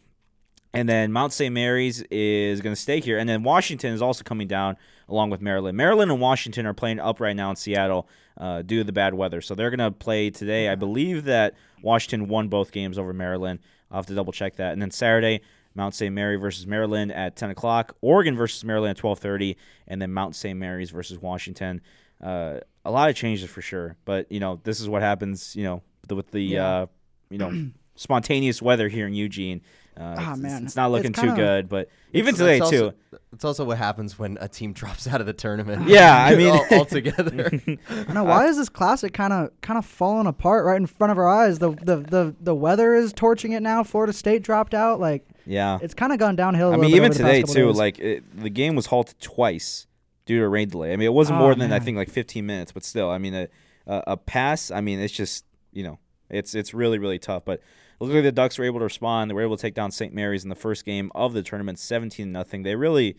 [0.73, 1.53] and then Mount St.
[1.53, 4.77] Mary's is going to stay here, and then Washington is also coming down
[5.09, 5.75] along with Maryland.
[5.75, 8.07] Maryland and Washington are playing up right now in Seattle
[8.37, 10.69] uh, due to the bad weather, so they're going to play today.
[10.69, 13.59] I believe that Washington won both games over Maryland.
[13.91, 15.41] I'll have to double check that, and then Saturday.
[15.75, 16.11] Mount St.
[16.11, 17.95] Mary versus Maryland at 10 o'clock.
[18.01, 19.55] Oregon versus Maryland at 12:30,
[19.87, 20.57] and then Mount St.
[20.57, 21.81] Mary's versus Washington.
[22.19, 25.55] Uh, a lot of changes for sure, but you know this is what happens.
[25.55, 26.67] You know with the Yeah.
[26.67, 26.85] uh,
[27.29, 27.51] you know
[27.95, 29.61] spontaneous weather here in Eugene.
[29.99, 30.65] Uh, Ah, it's, man.
[30.65, 32.95] it's not looking It's too kinda- good, but even today also- too.
[33.33, 35.87] It's also what happens when a team drops out of the tournament.
[35.87, 37.51] Yeah, I mean- all, altogether.
[37.89, 41.11] I know why is this classic kind of kind of falling apart right in front
[41.11, 41.59] of our eyes?
[41.59, 43.83] The the the the weather is torching it now.
[43.83, 44.99] Florida State dropped out.
[44.99, 46.71] Like Yeah, it's kind of gone downhill.
[46.71, 47.71] I I mean even today too.
[47.71, 49.87] Like it, the game was halted twice
[50.25, 50.93] due to a rain delay.
[50.93, 53.17] I mean it wasn't Oh, more than I think like 15 minutes, but still, I
[53.17, 53.47] mean a,
[53.87, 54.69] a a pass.
[54.71, 55.97] I mean it's just you know
[56.29, 57.61] it's it's really really tough, but.
[57.99, 59.29] Look like the Ducks were able to respond.
[59.29, 60.13] They were able to take down St.
[60.13, 62.63] Mary's in the first game of the tournament, 17 nothing.
[62.63, 63.17] They really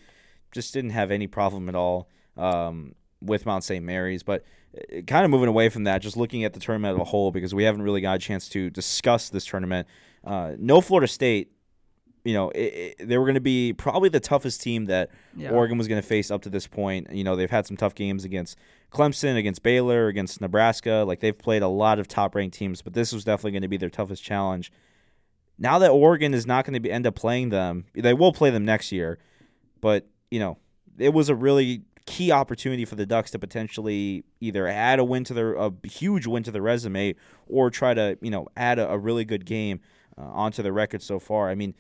[0.53, 3.85] just didn't have any problem at all um, with Mount St.
[3.85, 4.23] Mary's.
[4.23, 4.45] But
[4.77, 7.33] uh, kind of moving away from that, just looking at the tournament as a whole,
[7.33, 9.89] because we haven't really got a chance to discuss this tournament.
[10.25, 11.51] Uh, no Florida State,
[12.25, 15.51] you know, it, it, they were going to be probably the toughest team that Yeah.
[15.51, 17.09] Oregon was going to face up to this point.
[17.13, 18.57] You know, they've had some tough games against
[18.91, 21.05] Clemson, against Baylor, against Nebraska.
[21.07, 23.69] Like they've played a lot of top ranked teams, but this was definitely going to
[23.69, 24.73] be their toughest challenge.
[25.59, 28.51] Now that Oregon is not going to be, end up playing them, they will play
[28.51, 29.19] them next year,
[29.81, 30.59] but you know,
[30.99, 35.25] it was a really key opportunity for the Ducks to potentially either add a win
[35.25, 37.15] to their a huge win to their resume
[37.47, 39.81] or try to you know add a, a really good game
[40.17, 41.51] uh, onto their record so far.
[41.51, 41.75] I mean,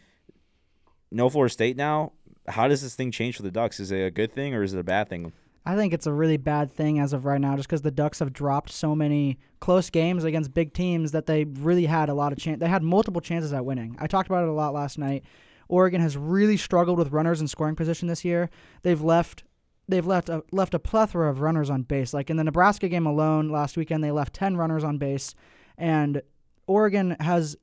[1.10, 2.12] no Florida State now.
[2.46, 3.80] How does this thing change for the Ducks?
[3.80, 5.32] Is it a good thing or is it a bad thing?
[5.68, 8.20] I think it's a really bad thing as of right now, just because the Ducks
[8.20, 12.32] have dropped so many close games against big teams that they really had a lot
[12.32, 12.58] of chance.
[12.58, 13.94] They had multiple chances at winning.
[14.00, 15.24] I talked about it a lot last night.
[15.68, 18.48] Oregon has really struggled with runners in scoring position this year.
[18.80, 19.44] They've left
[19.86, 22.14] they've left a, left a plethora of runners on base.
[22.14, 25.34] Like in the Nebraska game alone last weekend, they left 10 runners on base.
[25.76, 26.22] And
[26.66, 27.56] Oregon has,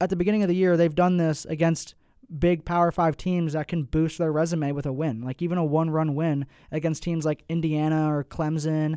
[0.00, 1.94] at the beginning of the year, they've done this against
[2.38, 5.22] big Power Five teams that can boost their resume with a win.
[5.22, 8.96] Like even a one run win against teams like Indiana or Clemson,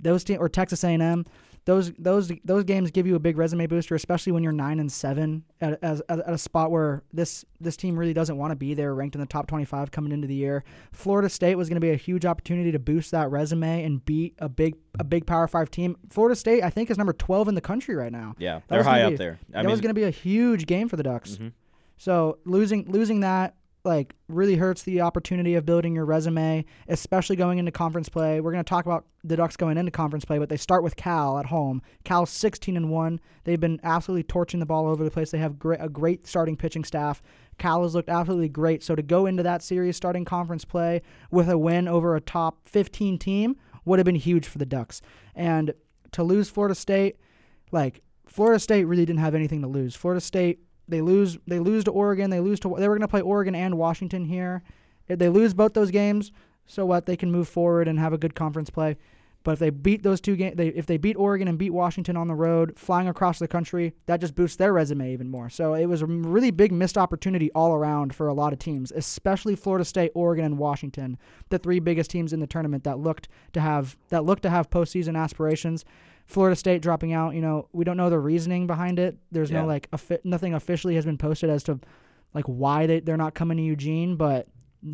[0.00, 1.24] those te- or Texas A&M
[1.64, 4.90] those those those games give you a big resume booster, especially when you're nine and
[4.90, 8.72] seven at, at, at a spot where this this team really doesn't want to be
[8.72, 10.64] there, ranked in the top 25 coming into the year.
[10.92, 14.34] Florida State was going to be a huge opportunity to boost that resume and beat
[14.38, 15.94] a big a big Power Five team.
[16.08, 18.34] Florida State, I think, is number 12 in the country right now.
[18.38, 19.38] Yeah, That they're high be- up there.
[19.50, 21.36] I that mean, was going to be a huge game for the Ducks.
[21.36, 21.52] Mhm.
[21.98, 27.58] So losing losing that like really hurts the opportunity of building your resume, especially going
[27.58, 28.40] into conference play.
[28.40, 30.96] We're going to talk about the Ducks going into conference play, but they start with
[30.96, 31.82] Cal at home.
[32.04, 33.20] Cal's 16 and 1.
[33.44, 35.30] They've been absolutely torching the ball over the place.
[35.30, 37.22] They have great, a great starting pitching staff.
[37.58, 38.82] Cal has looked absolutely great.
[38.82, 42.68] So to go into that series starting conference play with a win over a top
[42.68, 45.00] 15 team would have been huge for the Ducks.
[45.34, 45.72] And
[46.12, 47.16] to lose Florida State,
[47.72, 49.94] like Florida State really didn't have anything to lose.
[49.94, 52.30] Florida State they lose they lose to Oregon.
[52.30, 54.62] They lose to they were going to play Oregon and Washington here.
[55.06, 56.32] If they lose both those games,
[56.66, 57.06] so what?
[57.06, 58.96] They can move forward and have a good conference play.
[59.44, 62.28] But if they beat those two games, if they beat Oregon and beat Washington on
[62.28, 65.48] the road, flying across the country, that just boosts their resume even more.
[65.48, 68.92] So it was a really big missed opportunity all around for a lot of teams,
[68.92, 71.16] especially Florida State, Oregon, and Washington,
[71.48, 74.70] the three biggest teams in the tournament that looked to have that looked to have
[74.70, 75.84] postseason aspirations.
[76.28, 79.16] Florida State dropping out, you know, we don't know the reasoning behind it.
[79.32, 79.62] There's Yeah.
[79.62, 81.80] no like offi- nothing officially has been posted as to
[82.34, 84.46] like why they they're not coming to Eugene, but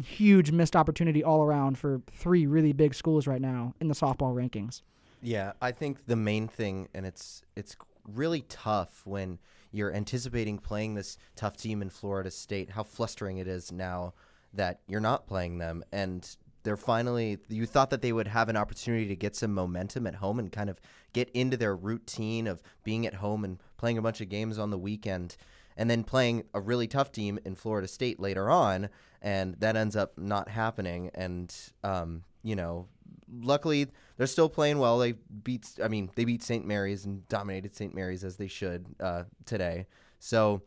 [0.02, 4.32] huge missed opportunity all around for three really big schools right now in the softball
[4.34, 4.82] rankings.
[5.20, 9.38] Yeah, I think the main thing, and it's it's really tough when
[9.72, 12.70] you're anticipating playing this tough team in Florida State.
[12.70, 14.14] How flustering it is now
[14.52, 17.38] that you're not playing them, and they're finally.
[17.48, 20.50] You thought that they would have an opportunity to get some momentum at home and
[20.50, 20.80] kind of
[21.12, 24.70] get into their routine of being at home and playing a bunch of games on
[24.70, 25.36] the weekend.
[25.76, 29.96] And then playing a really tough team in Florida State later on, and that ends
[29.96, 31.10] up not happening.
[31.14, 32.86] And um, you know,
[33.28, 34.98] luckily they're still playing well.
[34.98, 36.64] They beat, I mean, they beat St.
[36.64, 37.94] Mary's and dominated St.
[37.94, 39.86] Mary's as they should uh, today.
[40.18, 40.62] So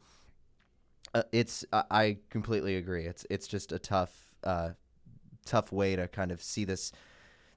[1.13, 3.05] uh, it's, I completely agree.
[3.05, 4.11] It's it's just a tough,
[4.43, 4.71] uh,
[5.47, 6.91] tough way to kind of see this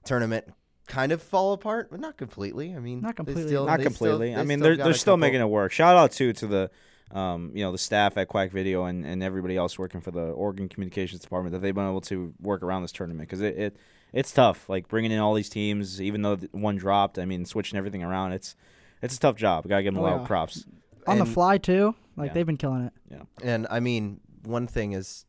[0.05, 0.47] tournament
[0.87, 2.75] kind of fall apart, but not completely.
[2.75, 3.47] I mean, Not completely.
[3.47, 4.35] still- Not they still- completely.
[4.35, 5.73] I mean, they're they're still couple- making it work.
[5.73, 6.71] Shout out too to the,
[7.13, 10.23] um, you know, the staff at Quack Video and, and everybody else working for the
[10.31, 13.77] Oregon Communications Department that they've been able to work around this tournament because it, it
[14.13, 14.69] it's tough.
[14.69, 17.19] Like bringing in all these teams, even though one dropped.
[17.19, 18.33] I mean, switching everything around.
[18.33, 18.57] It's
[19.03, 19.69] it's a tough job.
[19.69, 20.23] Gotta give them Oh, a lot yeah.
[20.23, 20.67] of props.
[21.07, 22.35] On the fly too, like Yeah.
[22.35, 22.93] they've been killing it.
[23.11, 25.25] Yeah and I mean, one thing is,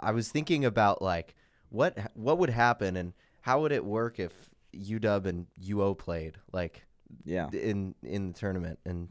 [0.00, 1.34] I was thinking about like
[1.70, 4.32] what what would happen and how would it work if
[4.74, 6.84] UW and UO played like
[7.24, 7.48] Yeah.
[7.52, 9.08] in in the tournament and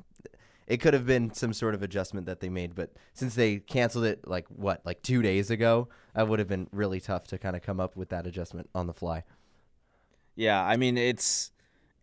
[0.67, 4.05] it could have been some sort of adjustment that they made but since they canceled
[4.05, 7.55] it like what like 2 days ago that would have been really tough to kind
[7.55, 9.23] of come up with that adjustment on the fly
[10.35, 11.51] Yeah, I mean it's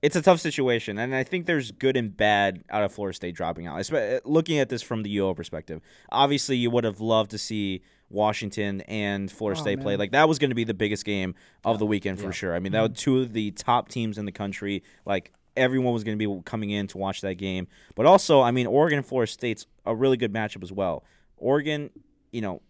[0.03, 3.35] it's a tough situation, and I think there's good and bad out of Florida State
[3.35, 3.91] dropping out.
[4.27, 5.81] Looking at this from the UO perspective,
[6.13, 7.81] obviously you would have loved to see
[8.15, 9.97] Washington and Florida Oh, State play.
[9.97, 12.33] Like that was going to be the biggest game of the weekend for Yeah.
[12.33, 12.55] sure.
[12.55, 12.93] I mean, that mm-hmm.
[12.93, 14.83] was two of the top teams in the country.
[15.05, 17.67] Like everyone was going to be coming in to watch that game.
[17.95, 21.05] But also, I mean, Oregon and Florida State's a really good matchup as well.
[21.37, 21.91] Oregon,
[22.33, 22.63] you know,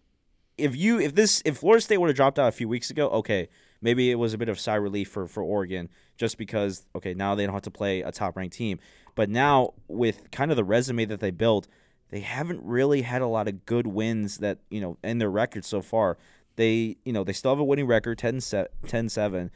[0.57, 3.09] if you if this if Florida State would have dropped out a few weeks ago,
[3.11, 3.49] okay,
[3.81, 7.35] maybe it was a bit of sigh relief for for Oregon just because okay now
[7.35, 8.79] they don't have to play a top ranked team.
[9.15, 11.69] But now with kind of the resume that they built,
[12.11, 15.65] they haven't really had a lot of good wins that you know in their record
[15.65, 16.17] so far.
[16.57, 19.51] They you know they still have a winning record 10 se- 10-7,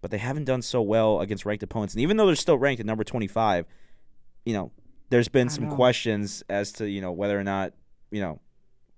[0.00, 1.94] but they haven't done so well against ranked opponents.
[1.94, 3.66] And even though they're still ranked at number twenty five,
[4.44, 4.70] you know
[5.10, 5.74] there's been some know.
[5.74, 7.72] questions as to you know whether or not
[8.10, 8.40] you know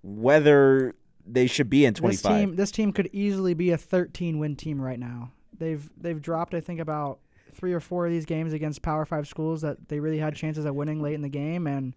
[0.02, 0.94] whether
[1.26, 2.22] they should be in 25.
[2.22, 5.32] This team, this team could easily be a 13 win team right now.
[5.56, 7.20] They've they've dropped, I think, about
[7.52, 10.66] three or four of these games against Power Five schools that they really had chances
[10.66, 11.94] at winning late in the game, and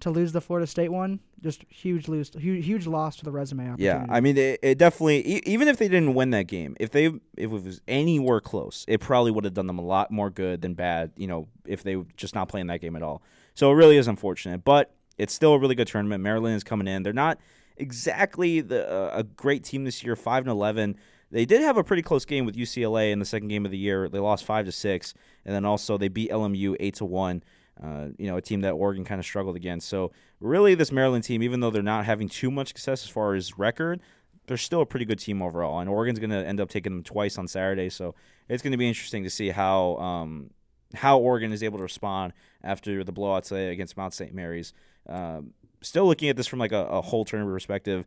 [0.00, 3.70] to lose the Florida State one, just huge lose, huge, huge loss to the resume.
[3.70, 3.84] Opportunity.
[3.84, 5.26] Yeah, I mean, it, it definitely.
[5.26, 8.84] E- even if they didn't win that game, if they if it was anywhere close,
[8.88, 11.12] it probably would have done them a lot more good than bad.
[11.16, 13.22] You know, if they were just not playing that game at all.
[13.54, 16.22] So it really is unfortunate, but it's still a really good tournament.
[16.22, 17.02] Maryland is coming in.
[17.02, 17.38] They're not
[17.76, 20.16] exactly the uh, a great team this year.
[20.16, 20.96] Five and eleven.
[21.30, 23.76] They did have a pretty close game with UCLA in the second game of the
[23.76, 24.08] year.
[24.08, 25.12] They lost five to six,
[25.44, 27.42] and then also they beat LMU eight to one.
[27.82, 29.88] Uh, you know, a team that Oregon kind of struggled against.
[29.88, 30.10] So
[30.40, 33.56] really, this Maryland team, even though they're not having too much success as far as
[33.56, 34.00] record,
[34.46, 35.78] they're still a pretty good team overall.
[35.78, 38.14] And Oregon's going to end up taking them twice on Saturday, so
[38.48, 40.50] it's going to be interesting to see how um,
[40.94, 42.32] how Oregon is able to respond
[42.64, 44.34] after the blowout today against Mount St.
[44.34, 44.72] Mary's.
[45.08, 48.04] Um, still looking at this from like a, a whole tournament perspective.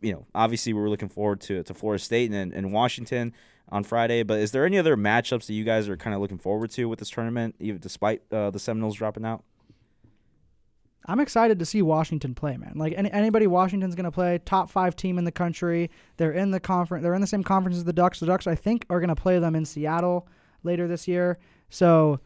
[0.00, 3.32] You know, obviously we were looking forward to to Florida State and, and Washington
[3.70, 4.22] on Friday.
[4.22, 6.88] But is there any other matchups that you guys are kind of looking forward to
[6.88, 9.44] with this tournament, even despite uh, the Seminoles dropping out?
[11.06, 12.74] I'm excited to see Washington play, man.
[12.76, 15.90] Like any, anybody Washington's going to play, top five team in the country.
[16.18, 17.02] They're in the conference.
[17.02, 18.20] They're in the same conference as the Ducks.
[18.20, 20.28] The Ducks, I think, are going to play them in Seattle
[20.62, 21.38] later this year.
[21.70, 22.20] So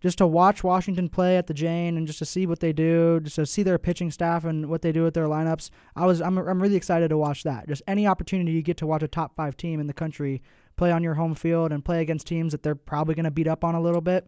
[0.00, 3.20] just to watch Washington play at the Jane and just to see what they do,
[3.20, 6.22] just to see their pitching staff and what they do with their lineups, I was
[6.22, 7.68] I'm I'm really excited to watch that.
[7.68, 10.42] Just any opportunity you get to watch a top five team in the country
[10.76, 13.46] play on your home field and play against teams that they're probably going to beat
[13.48, 14.26] up on a little bit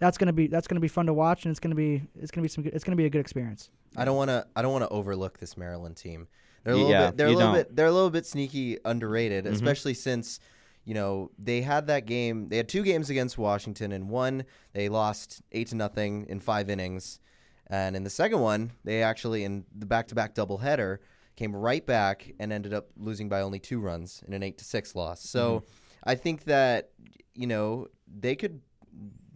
[0.00, 2.44] that's gonna be that's gonna be fun to watch, and it's gonna be it's gonna
[2.44, 3.68] be some good, it's gonna be a good experience.
[3.96, 6.28] I don't want to I don't want to overlook this Maryland team.
[6.62, 7.54] They're a little Yeah, bit they're a little don't.
[7.54, 9.50] bit they're a little bit sneaky underrated, Mhm.
[9.54, 10.38] especially since
[10.84, 12.46] you know they had that game.
[12.46, 16.70] They had two games against Washington, and one they lost eight to nothing in five
[16.70, 17.18] innings,
[17.66, 20.98] and in the second one they actually in the back to back doubleheader
[21.38, 24.64] came right back and ended up losing by only two runs in an eight to
[24.64, 25.22] six loss.
[25.22, 25.66] So mm-hmm.
[26.02, 26.90] I think that
[27.34, 28.60] you know they could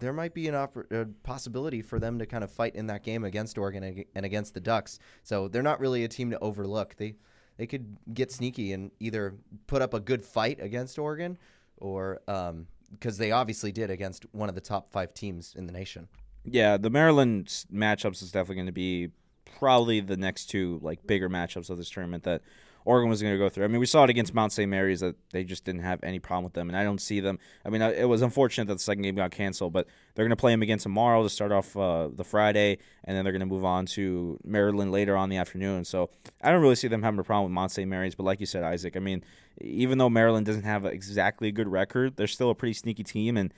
[0.00, 3.04] there might be an oppor- a possibility for them to kind of fight in that
[3.04, 4.98] game against Oregon and- and against the Ducks.
[5.22, 6.96] So they're not really a team to overlook.
[6.96, 7.14] They
[7.56, 9.36] they could get sneaky and either
[9.68, 11.38] put up a good fight against Oregon,
[11.76, 15.72] or um, because they obviously did against one of the top five teams in the
[15.72, 16.08] nation.
[16.44, 19.10] Yeah, the Maryland matchups is definitely going to be
[19.58, 22.42] probably the next two like bigger matchups of this tournament that
[22.84, 23.64] Oregon was going to go through.
[23.64, 24.68] I mean, we saw it against Mount St.
[24.68, 27.38] Mary's that they just didn't have any problem with them, and I don't see them.
[27.64, 30.40] I mean, it was unfortunate that the second game got canceled, but they're going to
[30.40, 33.46] play them again tomorrow to start off uh, the Friday, and then they're going to
[33.46, 35.84] move on to Maryland later on the afternoon.
[35.84, 36.10] So
[36.42, 37.88] I don't really see them having a problem with Mount St.
[37.88, 39.22] Mary's, but like you said, Isaac, I mean,
[39.60, 43.36] even though Maryland doesn't have exactly a good record, they're still a pretty sneaky team,
[43.36, 43.54] and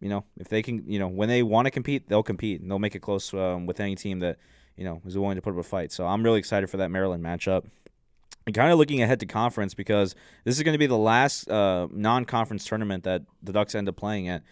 [0.00, 2.70] you know, if they can, you know, when they want to compete, they'll compete and
[2.70, 4.38] they'll make it close um, with any team that,
[4.80, 5.92] you know, is willing to put up a fight.
[5.92, 7.66] So I'm really excited for that Maryland matchup.
[8.46, 10.14] And kind of looking ahead to conference because
[10.44, 13.90] this is going to be the last uh, non conference tournament that the Ducks end
[13.90, 14.42] up playing at.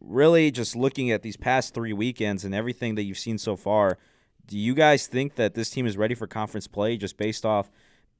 [0.00, 3.98] Really, just looking at these past three weekends and everything that you've seen so far,
[4.46, 7.68] do you guys think that this team is ready for conference play just based off,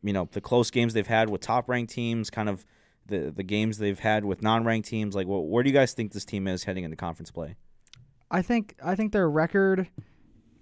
[0.03, 2.67] you know, the close games they've had with top ranked teams, kind of
[3.07, 5.15] the the games they've had with non ranked teams?
[5.15, 7.55] Like, wh- where do you guys think this team is heading into conference play?
[8.29, 9.89] I think I think their record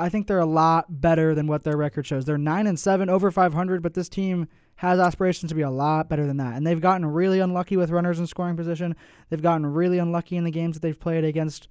[0.02, 2.24] I think they're a lot better than what their record shows.
[2.24, 6.08] They're 9 and 7 over 500, but this team has aspirations to be a lot
[6.08, 6.56] better than that.
[6.56, 8.96] And they've gotten really unlucky with runners in scoring position.
[9.30, 11.68] They've gotten really unlucky in the games that they've played against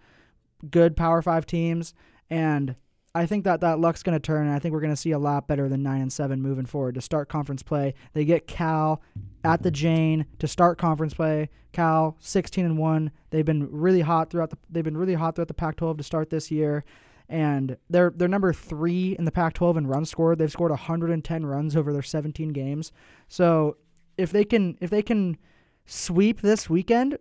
[0.70, 1.94] good Power 5 teams
[2.30, 2.76] and
[3.14, 5.12] I think that that luck's going to turn, and I think we're going to see
[5.12, 7.94] a lot better than nine and seven moving forward to start conference play.
[8.14, 9.02] They get Cal
[9.44, 11.50] at the Jane to start conference play.
[11.74, 13.12] Cal sixteen and one.
[13.30, 14.58] They've been really hot throughout the.
[14.70, 16.86] They've been really hot throughout the Pac-12 to start this year,
[17.32, 20.38] and they're they're number three in the Pac-12 in runs scored.
[20.38, 22.92] They've scored 110 runs over their 17 games.
[23.30, 23.78] So
[24.18, 25.38] if they can if they can
[25.86, 27.18] sweep this weekend,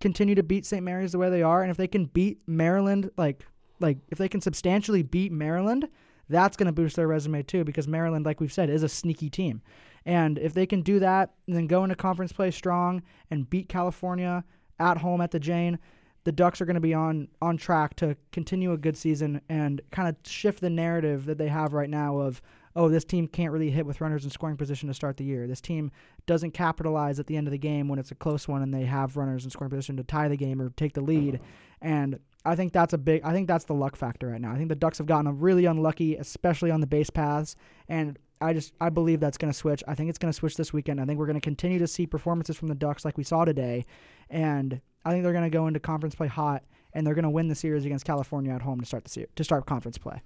[0.00, 0.82] continue to beat St.
[0.82, 3.44] Mary's the way they are, and if they can beat Maryland like
[3.80, 5.88] like if they can substantially beat Maryland,
[6.30, 9.28] that's going to boost their resume too because Maryland, like we've said, is a sneaky
[9.28, 9.60] team.
[10.06, 13.68] And if they can do that and then go into conference play strong and beat
[13.68, 14.42] California
[14.80, 15.78] at home at the Jane,
[16.24, 19.80] the Ducks are going to be on on track to continue a good season and
[19.90, 22.40] kind of shift the narrative that they have right now of
[22.74, 25.46] oh this team can't really hit with runners in scoring position to start the year.
[25.46, 25.90] This team
[26.26, 28.84] doesn't capitalize at the end of the game when it's a close one and they
[28.84, 31.36] have runners in scoring position to tie the game or take the lead.
[31.36, 31.44] Uh-huh.
[31.82, 33.22] And I think that's a big.
[33.24, 34.52] I think that's the luck factor right now.
[34.52, 37.56] I think the Ducks have gotten really unlucky, especially on the base paths,
[37.88, 39.82] and I just I believe that's going to switch.
[39.86, 41.00] I think it's going to switch this weekend.
[41.00, 43.44] I think we're going to continue to see performances from the Ducks like we saw
[43.44, 43.84] today,
[44.28, 46.62] and I think they're going to go into conference play hot,
[46.92, 49.26] and they're going to win the series against California at home to start the se-
[49.34, 50.22] to start conference play.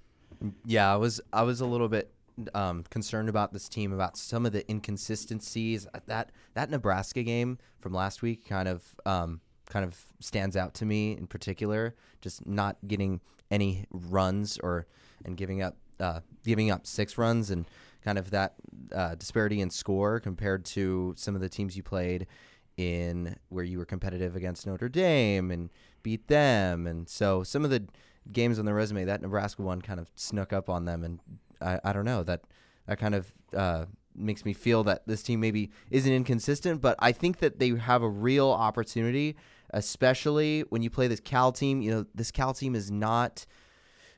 [0.65, 2.11] Yeah, I was I was a little bit
[2.53, 5.87] um, concerned about this team about some of the inconsistencies.
[6.05, 10.85] That that Nebraska game from last week kind of um, kind of stands out to
[10.85, 11.95] me in particular.
[12.21, 14.87] Just not getting any runs or
[15.25, 17.65] and giving up uh, giving up six runs and
[18.03, 18.53] kind of that
[18.93, 22.27] uh, disparity in score compared to some of the teams you played
[22.77, 25.69] in where you were competitive against Notre Dame and
[26.03, 26.85] beat them.
[26.85, 27.83] And so some of the
[28.31, 31.03] games on the resume, that Nebraska one kind of snuck up on them.
[31.03, 31.19] And
[31.59, 32.41] I, I don't know, that,
[32.85, 37.11] that kind of uh, makes me feel that this team maybe isn't inconsistent, but I
[37.11, 39.35] think that they have a real opportunity,
[39.71, 41.81] especially when you play this Cal team.
[41.81, 43.45] You know, this Cal team is not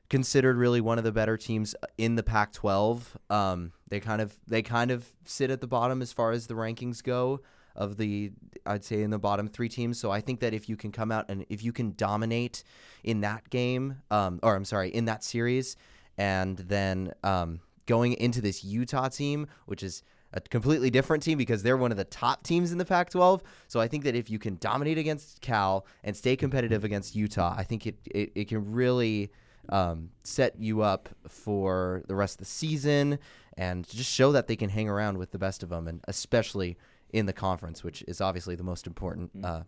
[0.10, 3.02] considered really one of the better teams in the Pac-12.
[3.30, 6.56] Um, they kind of they kind of sit at the bottom as far as the
[6.56, 7.42] rankings go
[7.80, 8.32] of the
[8.66, 10.00] I'd say in the bottom three teams.
[10.00, 12.64] So I think that if you can come out and if you can dominate
[13.04, 15.76] in that game, um, or I'm sorry, in that series,
[16.18, 20.04] and then um, going into this Utah team, which is
[20.34, 23.42] a completely different team because they're one of the top teams in the Pac 12.
[23.68, 27.56] So I think that if you can dominate against Cal and stay competitive against Utah,
[27.58, 29.32] I think it, it, it can really
[29.70, 33.18] um, set you up for the rest of the season
[33.58, 36.78] and just show that they can hang around with the best of them, and especially
[37.12, 39.64] in the conference, which is obviously the most important uh,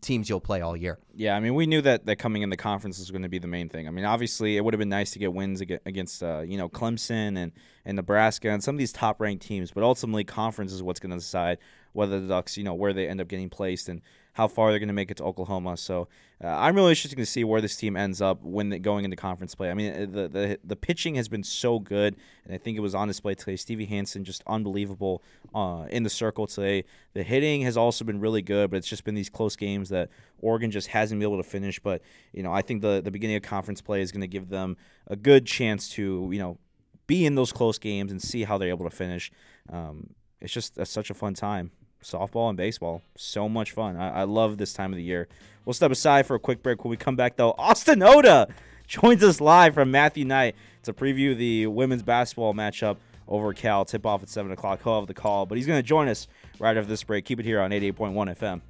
[0.00, 0.98] teams you'll play all year.
[1.14, 3.38] Yeah, I mean, we knew that that coming in the conference was going to be
[3.38, 3.86] the main thing.
[3.86, 6.68] I mean, obviously, it would have been nice to get wins against, uh, you know,
[6.68, 7.52] Clemson and,
[7.84, 11.10] and Nebraska and some of these top ranked teams, but ultimately, conference is what's going
[11.12, 11.58] to decide
[11.92, 14.02] whether the Ducks, you know, where they end up getting placed and
[14.36, 15.78] how far they're going to make it to Oklahoma.
[15.78, 16.08] So
[16.44, 19.54] uh, I'm really interested to see where this team ends up when going into conference
[19.54, 19.70] play.
[19.70, 22.80] I mean, uh, the, the the pitching has been so good, and I think it
[22.80, 23.56] was on display today.
[23.56, 25.22] Stevie Hansen just unbelievable
[25.54, 26.84] uh, in the circle today.
[27.14, 30.10] The hitting has also been really good, but it's just been these close games that
[30.42, 31.80] Oregon just hasn't been able to finish.
[31.80, 32.02] But
[32.34, 34.76] you know, I think the the beginning of conference play is going to give them
[35.06, 36.58] a good chance to you know
[37.06, 39.32] be in those close games and see how they're able to finish.
[39.72, 40.10] Um,
[40.42, 41.70] it's just a, such a fun time
[42.02, 43.02] softball and baseball.
[43.16, 43.96] So much fun.
[43.96, 45.28] I, I, love this time of the year.
[45.64, 46.84] We'll step aside for a quick break.
[46.84, 48.48] When we come back, though, Austin Oda
[48.86, 52.96] joins us live from Matthew Knight to preview the women's basketball matchup
[53.28, 53.84] over Cal.
[53.84, 54.82] Tip off at 7 o'clock.
[54.82, 56.28] He'll have the call, but he's going to join us
[56.58, 57.24] right after this break.
[57.24, 58.60] Keep it here on 88.1 FM.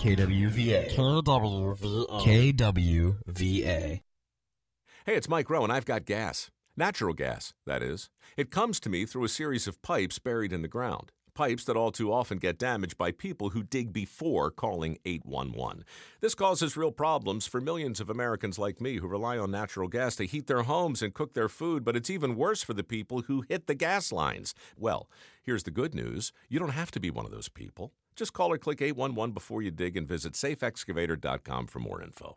[0.00, 0.90] KWVA.
[0.94, 2.56] KWVA.
[2.56, 4.00] KWVA.
[5.10, 6.52] Hey, it's Mike Rowe, and I've got gas.
[6.76, 8.10] Natural gas, that is.
[8.36, 11.10] It comes to me through a series of pipes buried in the ground.
[11.34, 15.82] Pipes that all too often get damaged by people who dig before calling 811.
[16.20, 20.14] This causes real problems for millions of Americans like me who rely on natural gas
[20.14, 23.22] to heat their homes and cook their food, but it's even worse for the people
[23.22, 24.54] who hit the gas lines.
[24.76, 25.10] Well,
[25.42, 27.90] here's the good news you don't have to be one of those people.
[28.14, 32.36] Just call or click 811 before you dig and visit safeexcavator.com for more info.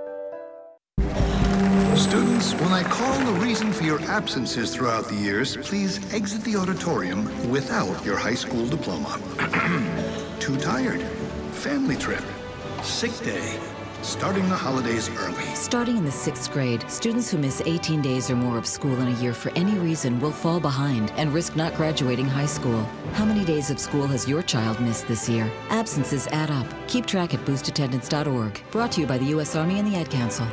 [2.01, 6.55] Students, when I call the reason for your absences throughout the years, please exit the
[6.55, 9.19] auditorium without your high school diploma.
[10.39, 11.03] Too tired,
[11.53, 12.23] family trip,
[12.81, 13.59] sick day,
[14.01, 15.43] starting the holidays early.
[15.53, 19.07] Starting in the sixth grade, students who miss 18 days or more of school in
[19.07, 22.81] a year for any reason will fall behind and risk not graduating high school.
[23.13, 25.49] How many days of school has your child missed this year?
[25.69, 26.65] Absences add up.
[26.87, 28.59] Keep track at boostattendance.org.
[28.71, 29.55] Brought to you by the U.S.
[29.55, 30.47] Army and the Ad Council.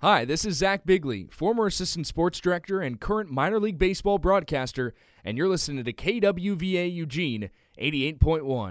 [0.00, 4.94] Hi, this is Zach Bigley, former assistant sports director and current minor league baseball broadcaster,
[5.24, 8.20] and you're listening to KWVA Eugene 88.1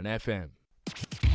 [0.06, 1.27] FM.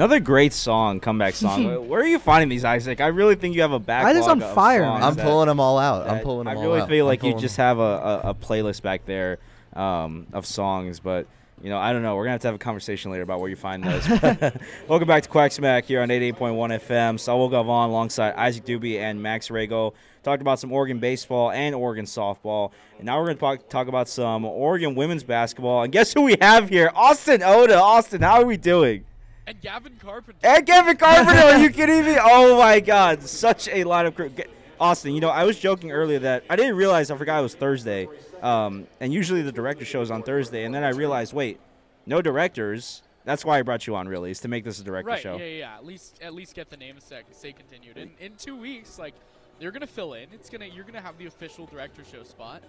[0.00, 1.86] Another great song, comeback song.
[1.86, 3.02] Where are you finding these, Isaac?
[3.02, 4.12] I really think you have a backlog.
[4.16, 4.82] Isaac's on of fire.
[4.82, 6.08] songs I'm that- pulling them all out.
[6.08, 6.88] I'm pulling them I all really out.
[6.88, 9.40] feel I'm like you just have a, a, a playlist back there
[9.74, 11.26] um, of songs, but
[11.62, 12.16] you know, I don't know.
[12.16, 14.08] We're gonna have to have a conversation later about where you find those.
[14.88, 16.34] Welcome back to Quacksmack here on 88.1
[16.80, 17.20] FM.
[17.20, 19.92] Saul Galvan alongside Isaac Doobie and Max Rago
[20.22, 24.08] talked about some Oregon baseball and Oregon softball, and now we're gonna talk, talk about
[24.08, 25.82] some Oregon women's basketball.
[25.82, 26.90] And guess who we have here?
[26.94, 27.78] Austin Oda.
[27.78, 29.04] Austin, how are we doing?
[29.50, 30.46] And Gavin Carpenter.
[30.46, 32.16] And Gavin Carpenter, are you kidding me?
[32.20, 34.14] Oh my God, such a lineup.
[34.14, 34.30] crew.
[34.78, 37.54] Austin, you know, I was joking earlier that I didn't realize I forgot it was
[37.56, 38.06] Thursday,
[38.42, 41.58] um, and usually the director shows on Thursday, and then I realized, wait,
[42.06, 43.02] no directors.
[43.24, 45.36] That's why I brought you on, really, is to make this a director right, show.
[45.36, 45.74] yeah, yeah.
[45.76, 47.96] At least, at least get the name sec- say continued.
[47.98, 49.14] In in two weeks, like
[49.58, 50.28] they're gonna fill in.
[50.32, 52.62] It's gonna you're gonna have the official director show spot.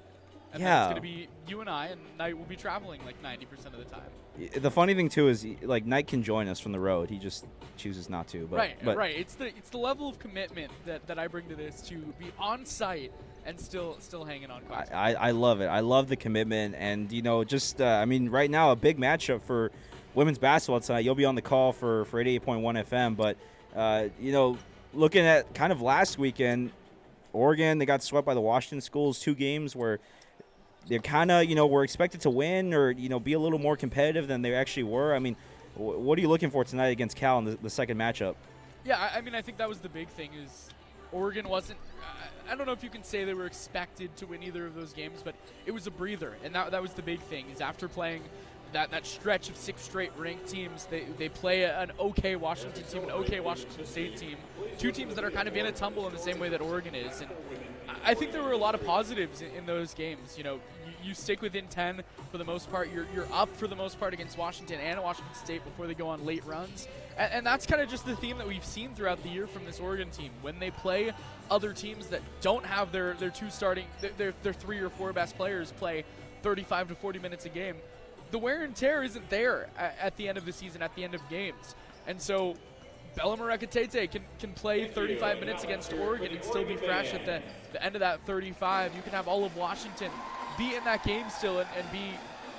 [0.53, 0.83] And then Yeah.
[0.85, 3.85] it's gonna be you and I, and Knight will be traveling like 90% of the
[3.85, 4.01] time.
[4.55, 7.09] The funny thing too is, like, Knight can join us from the road.
[7.09, 7.45] He just
[7.77, 8.47] chooses not to.
[8.47, 9.15] But, right, but right.
[9.15, 12.31] It's the it's the level of commitment that, that I bring to this to be
[12.39, 13.11] on site
[13.45, 14.61] and still still hanging on.
[14.61, 15.67] Quite I, I love it.
[15.67, 18.99] I love the commitment, and you know, just uh, I mean, right now a big
[18.99, 19.71] matchup for
[20.13, 21.05] women's basketball tonight.
[21.05, 23.37] You'll be on the call for for 88.1 FM, but
[23.75, 24.57] uh, you know,
[24.93, 26.71] looking at kind of last weekend,
[27.33, 29.19] Oregon they got swept by the Washington schools.
[29.19, 29.99] Two games where
[30.87, 33.59] they kind of you know were expected to win or you know be a little
[33.59, 35.15] more competitive than they actually were.
[35.15, 35.35] I mean,
[35.75, 38.35] wh- what are you looking for tonight against Cal in the, the second matchup?
[38.83, 40.69] Yeah, I, I mean, I think that was the big thing is
[41.11, 41.79] Oregon wasn't.
[42.49, 44.91] I don't know if you can say they were expected to win either of those
[44.91, 47.45] games, but it was a breather, and that that was the big thing.
[47.51, 48.23] Is after playing
[48.73, 53.03] that, that stretch of six straight ranked teams, they, they play an okay Washington team,
[53.03, 54.37] an okay Washington State team,
[54.77, 56.95] two teams that are kind of in a tumble in the same way that Oregon
[56.95, 57.29] is, and
[58.03, 60.37] I think there were a lot of positives in, in those games.
[60.37, 62.91] You know, you, you, stick within 10 for the most part.
[62.93, 66.07] You're, you're up for the most part against Washington and Washington State before they go
[66.07, 66.87] on late runs.
[67.17, 69.65] And, and that's kind of just the theme that we've seen throughout the year from
[69.65, 70.31] this Oregon team.
[70.41, 71.11] When they play
[71.49, 75.13] other teams that don't have their, their two starting, their, their, their three or four
[75.13, 76.03] best players play
[76.43, 77.75] 35 to 40 minutes a game,
[78.31, 81.03] the wear and tear isn't there at, at the end of the season, at the
[81.03, 81.75] end of games.
[82.07, 82.55] And so
[83.15, 87.41] Bella Murekatete can, can play 35 minutes against Oregon and still be fresh at the,
[87.73, 88.95] the end of that 35.
[88.95, 90.11] You can have all of Washington
[90.57, 92.11] be in that game still and, and be,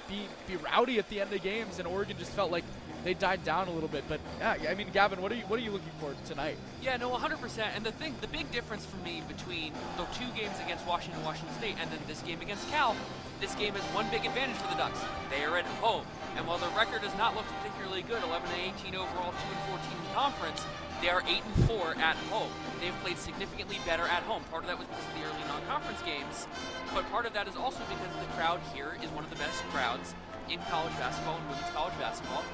[0.09, 2.65] be be rowdy at the end of games, and Oregon just felt like
[3.05, 4.05] they died down a little bit.
[4.09, 6.57] But yeah, I mean, Gavin, what are you what are you looking for tonight?
[6.83, 7.39] Yeah, no, 100%.
[7.75, 11.55] And the thing, the big difference for me between the two games against Washington, Washington
[11.59, 12.97] State, and then this game against Cal,
[13.41, 15.01] this game has one big advantage for the Ducks.
[15.31, 18.75] They are at home, and while their record does not look particularly good, 11 and
[18.79, 20.63] 18 overall, 2 and 14 in conference,
[21.03, 22.51] they are 8 and 4 at home.
[22.79, 24.47] They've played significantly better at home.
[24.55, 26.47] Part of that was because of the early non-conference games,
[26.95, 29.59] but part of that is also because the crowd here is one of the best
[29.75, 30.15] crowds
[30.49, 32.45] in college basketball and women's college basketball.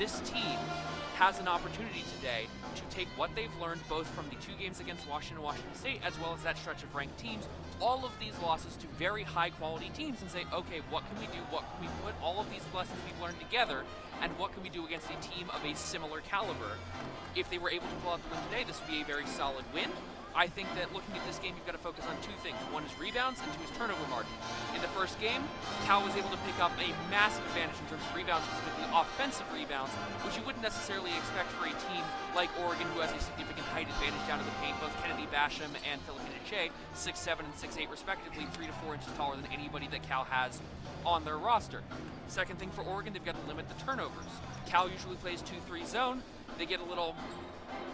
[0.00, 0.56] This team
[1.16, 5.06] has an opportunity today to take what they've learned both from the two games against
[5.06, 7.46] Washington and Washington State, as well as that stretch of ranked teams,
[7.82, 11.26] all of these losses to very high quality teams, and say, okay, what can we
[11.26, 11.44] do?
[11.50, 13.84] What can we put all of these lessons we've learned together,
[14.22, 16.78] and what can we do against a team of a similar caliber?
[17.36, 19.26] If they were able to pull out the win today, this would be a very
[19.26, 19.90] solid win.
[20.34, 22.56] I think that looking at this game, you've got to focus on two things.
[22.70, 24.32] One is rebounds, and two is turnover margin.
[24.74, 25.42] In the first game,
[25.84, 29.48] Cal was able to pick up a massive advantage in terms of rebounds, specifically offensive
[29.50, 29.90] rebounds,
[30.22, 32.04] which you wouldn't necessarily expect for a team
[32.38, 34.78] like Oregon, who has a significant height advantage down to the paint.
[34.78, 39.34] Both Kennedy Basham and Phillipina Kyei, 6'7 and 6'8 respectively, 3 to 4 inches taller
[39.34, 40.62] than anybody that Cal has
[41.04, 41.82] on their roster.
[42.28, 44.30] Second thing for Oregon, they've got to limit the turnovers.
[44.66, 46.22] Cal usually plays 2-3 zone.
[46.58, 47.16] They get a little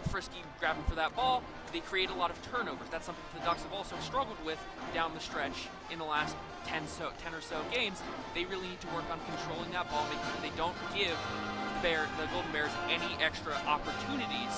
[0.07, 1.43] frisky grabbing for that ball.
[1.73, 2.87] They create a lot of turnovers.
[2.89, 4.59] That's something the Ducks have also struggled with
[4.93, 8.01] down the stretch in the last 10, so, 10 or so games.
[8.33, 11.81] They really need to work on controlling that ball, making sure they don't give the,
[11.81, 14.55] Bear, the Golden Bears any extra opportunities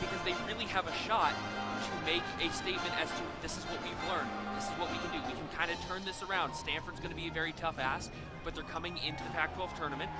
[0.00, 3.82] because they really have a shot to make a statement as to this is what
[3.82, 4.30] we've learned.
[4.54, 5.18] This is what we can do.
[5.26, 6.54] We can kind of turn this around.
[6.54, 8.10] Stanford's going to be a very tough ask,
[8.44, 10.10] but they're coming into the Pac 12 tournament.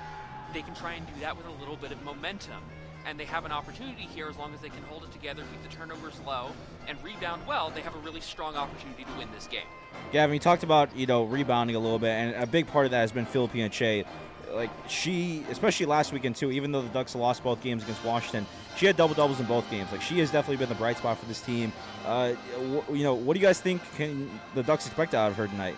[0.53, 2.63] They can try and do that with a little bit of momentum
[3.05, 5.69] and they have an opportunity here as long as they can hold it together, keep
[5.69, 6.51] the turnovers low,
[6.87, 7.71] and rebound well.
[7.73, 9.65] They have a really strong opportunity to win this game.
[10.11, 12.91] Gavin, you talked about you know rebounding a little bit, and a big part of
[12.91, 14.05] that has been Phillipina Kyei.
[14.53, 16.51] Like she, especially last weekend too.
[16.51, 18.47] Even though the Ducks lost both games against Washington,
[18.77, 19.91] she had double doubles in both games.
[19.91, 21.71] Like she has definitely been the bright spot for this team.
[22.05, 25.37] Uh, wh- you know, what do you guys think can the Ducks expect out of
[25.37, 25.75] her tonight?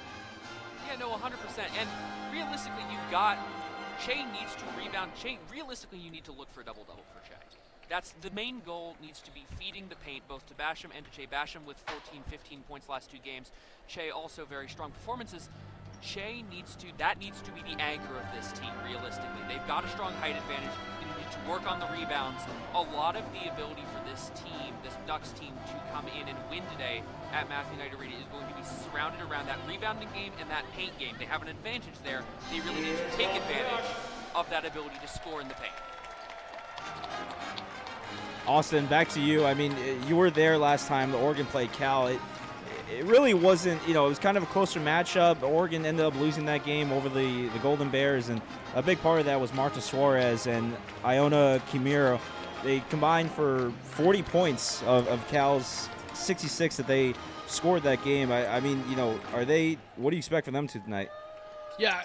[0.88, 1.32] Yeah, no, 100%.
[1.80, 1.90] And
[2.32, 3.38] realistically, you've got
[4.00, 4.61] Kyei needs to
[5.10, 7.42] Kyei, realistically, you need to look for a double double for Kyei.
[7.90, 11.12] That's the main goal needs to be feeding the paint both to Basham and to
[11.12, 11.28] Kyei.
[11.28, 13.52] Basham with 14, 15 points last two games.
[13.90, 15.50] Kyei also very strong performances.
[16.02, 18.72] Kyei needs to that needs to be the anchor of this team.
[18.86, 20.72] Realistically, they've got a strong height advantage.
[21.00, 22.42] They need to work on the rebounds.
[22.74, 26.38] A lot of the ability for this team, this Ducks team, to come in and
[26.50, 30.32] win today at Matthew Knight Arena is going to be surrounded around that rebounding game
[30.40, 31.16] and that paint game.
[31.20, 32.24] They have an advantage there.
[32.52, 35.74] They really need to take advantage of that ability to score in the paint.
[38.48, 39.46] Austin, back to you.
[39.46, 39.76] I mean,
[40.08, 42.08] you were there last time the Oregon played Cal.
[42.08, 42.20] It,
[42.92, 45.42] it really wasn't, you know, it was kind of a closer matchup.
[45.44, 48.42] Oregon ended up losing that game over the, the Golden Bears, and
[48.76, 52.20] a big part of that was Marta Suarez and Ioana Krimili.
[52.64, 57.14] They combined for 40 points of, of Cal's 66 that they
[57.48, 58.32] scored that game.
[58.32, 61.10] I, I mean, you know, are they, what do you expect from them tonight?
[61.82, 62.04] Yeah,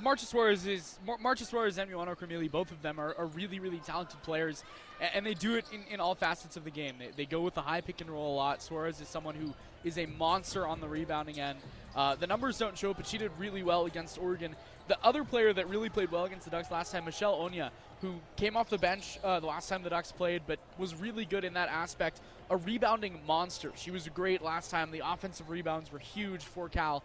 [0.00, 3.60] Marta Suarez is Mar- Marta Suarez and Ioana Krimili, both of them are, are, really,
[3.60, 4.64] really talented players,
[4.98, 6.94] and, and they do it in, in, all facets of the game.
[6.98, 8.62] They, they, go with the high pick and roll a lot.
[8.62, 9.52] Suarez is someone who
[9.84, 11.58] is a monster on the rebounding end.
[11.94, 14.56] Uh, the numbers don't show, but she did really well against Oregon
[14.88, 17.68] The other player that really played well against the Ducks last time, Michelle Onyiah,
[18.00, 21.26] who came off the bench uh, the last time the Ducks played, but was really
[21.26, 22.22] good in that aspect.
[22.48, 23.70] A rebounding monster.
[23.76, 24.90] She was great last time.
[24.90, 27.02] The offensive rebounds were huge for Cal.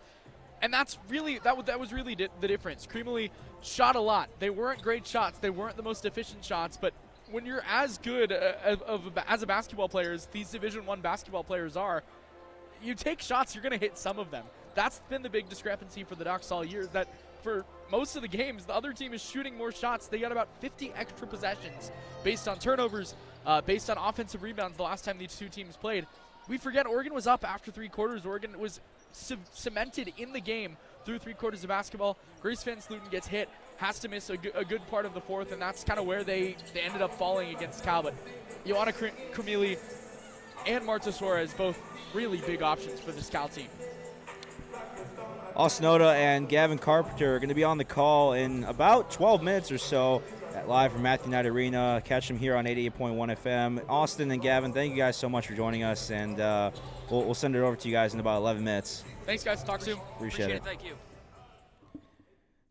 [0.62, 2.88] And that's really that was that was really di- the difference.
[2.88, 3.30] Krimili
[3.62, 4.30] shot a lot.
[4.40, 5.40] They weren't great shots.
[5.40, 6.94] They weren't the most efficient shots, but
[7.32, 11.44] when you're as good uh, of, as a basketball player as these Division One basketball
[11.44, 12.04] players are,
[12.84, 14.46] you take shots, you're going to hit some of them.
[14.76, 16.86] That's been the big discrepancy for the Ducks all year.
[16.88, 17.08] That
[17.42, 20.08] for most of the games, the other team is shooting more shots.
[20.08, 21.92] They got about 50 extra possessions
[22.24, 24.78] based on turnovers, uh, based on offensive rebounds.
[24.78, 26.06] The last time these two teams played,
[26.48, 28.26] we forget Oregon was up after three quarters.
[28.26, 28.82] Oregon was
[29.16, 32.18] c- cemented in the game through three quarters of basketball.
[32.42, 35.52] Grace VanSlooten gets hit, has to miss a, g- a good part of the fourth,
[35.52, 38.04] and that's kind of where they, they ended up falling against Cal.
[38.04, 38.14] But
[38.66, 38.94] Ioana
[39.34, 39.78] Krimili
[40.68, 41.80] and Marta Suarez, both
[42.14, 43.68] really big options for this Cal team.
[45.56, 49.42] Austin Oda and Gavin Carpenter are going to be on the call in about 12
[49.42, 50.22] minutes or so
[50.68, 52.02] live from Matthew Knight Arena.
[52.04, 53.82] Catch them here on 88.1 FM.
[53.88, 56.72] Austin and Gavin, thank you guys so much for joining us, and uh,
[57.10, 59.04] we'll, we'll, send it over to you guys in about 11 minutes.
[59.26, 59.64] Thanks, guys.
[59.64, 59.98] Talk soon.
[60.16, 60.56] Appreciate, Appreciate it.
[60.56, 60.64] it.
[60.64, 60.94] Thank you.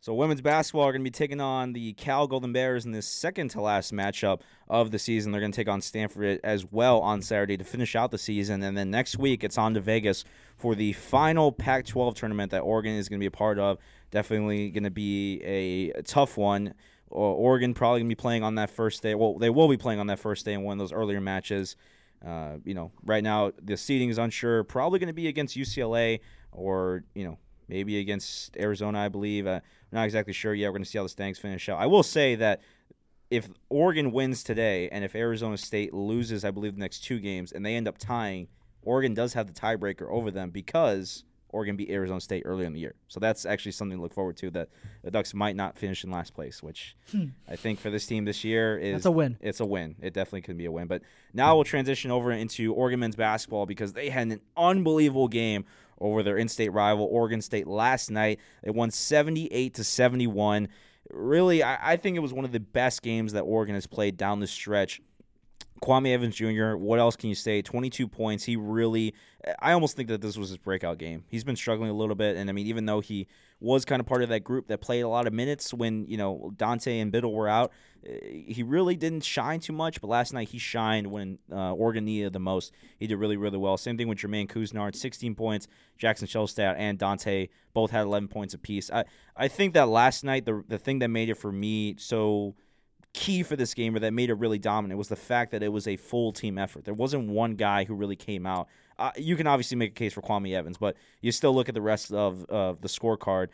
[0.05, 3.07] So women's basketball are going to be taking on the Cal Golden Bears in this
[3.07, 5.31] second to last matchup of the season.
[5.31, 8.61] They're going to take on Stanford as well on Saturday to finish out the season,
[8.61, 10.23] and then next week it's on to Vegas
[10.57, 13.79] for the final Pac-12 tournament that Oregon is going to be a part of.
[14.11, 16.75] Definitely going to be a, a tough one.
[17.09, 19.15] Oregon probably going to be playing on that first day.
[19.15, 21.75] Well, they will be playing on that first day in one of those earlier matches.
[22.25, 24.63] Uh, you know, right now the seeding is unsure.
[24.63, 26.19] Probably going to be against UCLA
[26.51, 27.37] or you know
[27.67, 29.47] maybe against Arizona, I believe.
[29.47, 29.61] Uh, I'm
[29.91, 30.67] not exactly sure yet.
[30.67, 31.79] We're going to see how the standings finish out.
[31.79, 32.61] I will say that
[33.29, 37.51] if Oregon wins today and if Arizona State loses, I believe the next two games,
[37.51, 38.47] and they end up tying,
[38.83, 41.23] Oregon does have the tiebreaker over them because
[41.55, 42.95] Oregon beat Arizona State earlier in the year.
[43.07, 44.51] So that's actually something to look forward to.
[44.51, 44.69] That
[45.03, 47.27] the Ducks might not finish in last place, which hmm.
[47.47, 49.37] I think for this team this year is that's a win.
[49.39, 49.95] It's a win.
[50.01, 50.87] It definitely can be a win.
[50.87, 51.01] But
[51.33, 55.65] now we'll transition over into Oregon men's basketball because they had an unbelievable game
[55.99, 58.39] over their in-state rival Oregon State last night.
[58.61, 60.67] They won 78 to 71.
[61.09, 64.17] Really, I, I think it was one of the best games that Oregon has played
[64.17, 65.01] down the stretch.
[65.81, 67.61] Kwame Evans Jr., what else can you say?
[67.61, 68.45] 22 points.
[68.45, 69.13] He really,
[69.59, 71.25] I almost think that this was his breakout game.
[71.27, 72.37] He's been struggling a little bit.
[72.37, 73.27] And I mean, even though he
[73.59, 76.15] was kind of part of that group that played a lot of minutes when, you
[76.15, 77.73] know, Dante and Bittle were out,
[78.05, 79.99] eh, he really didn't shine too much.
[79.99, 82.71] But last night he shined when uh, Oregon needed the most.
[82.97, 83.75] He did really, really well.
[83.75, 85.67] Same thing with Jermaine Couisnard, 16 points.
[85.97, 88.89] Jackson Shelstad and Dante both had 11 points apiece.
[88.91, 89.03] I,
[89.35, 92.55] I think that last night, the, the thing that made it for me so
[93.15, 95.69] key for this game or that made it really dominant was the fact that it
[95.69, 96.83] was a full team effort.
[96.83, 98.67] There wasn't one guy who really came out.
[98.99, 101.75] Uh, you can obviously make a case for Kwame Evans, but you still look at
[101.75, 103.47] the rest of uh, the scorecard.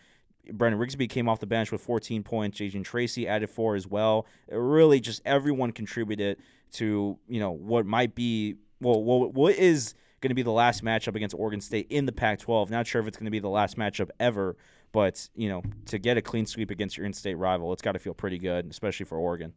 [0.52, 2.60] Brennan Rigsby came off the bench with 14 points.
[2.60, 4.26] Jadrian Tracy added four as well.
[4.48, 6.38] It really, just everyone contributed
[6.74, 10.84] to you know what might be well, what, what is going to be the last
[10.84, 12.72] matchup against Oregon State in the Pac-12.
[12.72, 14.56] Not sure if it's going to be the last matchup ever,
[14.92, 18.00] but you know, to get a clean sweep against your in-state rival, it's got to
[18.00, 19.54] feel pretty good, especially for Oregon.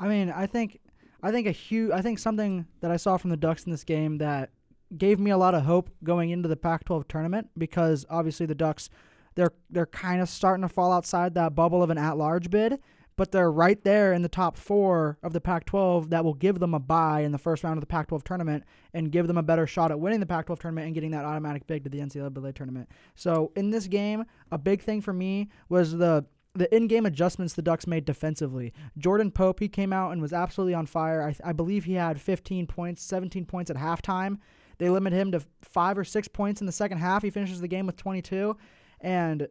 [0.00, 0.80] I mean, I think,
[1.22, 3.84] I think a huge, I think something that I saw from the Ducks in this
[3.84, 4.50] game that
[4.96, 8.88] gave me a lot of hope going into the Pac-12 tournament because obviously the Ducks,
[9.34, 12.78] they're they're kind of starting to fall outside that bubble of an at-large bid,
[13.18, 16.60] but they're right there in the top four of the Pac 12 that will give
[16.60, 18.62] them a bye in the first round of the Pac 12 tournament
[18.94, 21.24] and give them a better shot at winning the Pac 12 tournament and getting that
[21.24, 22.88] automatic bid to the NCAA tournament.
[23.16, 27.62] So in this game, a big thing for me was the the in-game adjustments the
[27.62, 28.72] Ducks made defensively.
[28.96, 31.22] Jordan Pope, he came out and was absolutely on fire.
[31.22, 34.38] I, I believe he had 15 points, 17 points at halftime.
[34.78, 37.22] They limit him to five or six points in the second half.
[37.22, 38.56] He finishes the game with 22,
[39.00, 39.46] and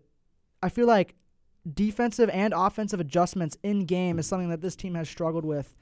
[0.61, 1.15] I feel like
[1.73, 5.75] defensive and offensive adjustments in game is something that this team has struggled with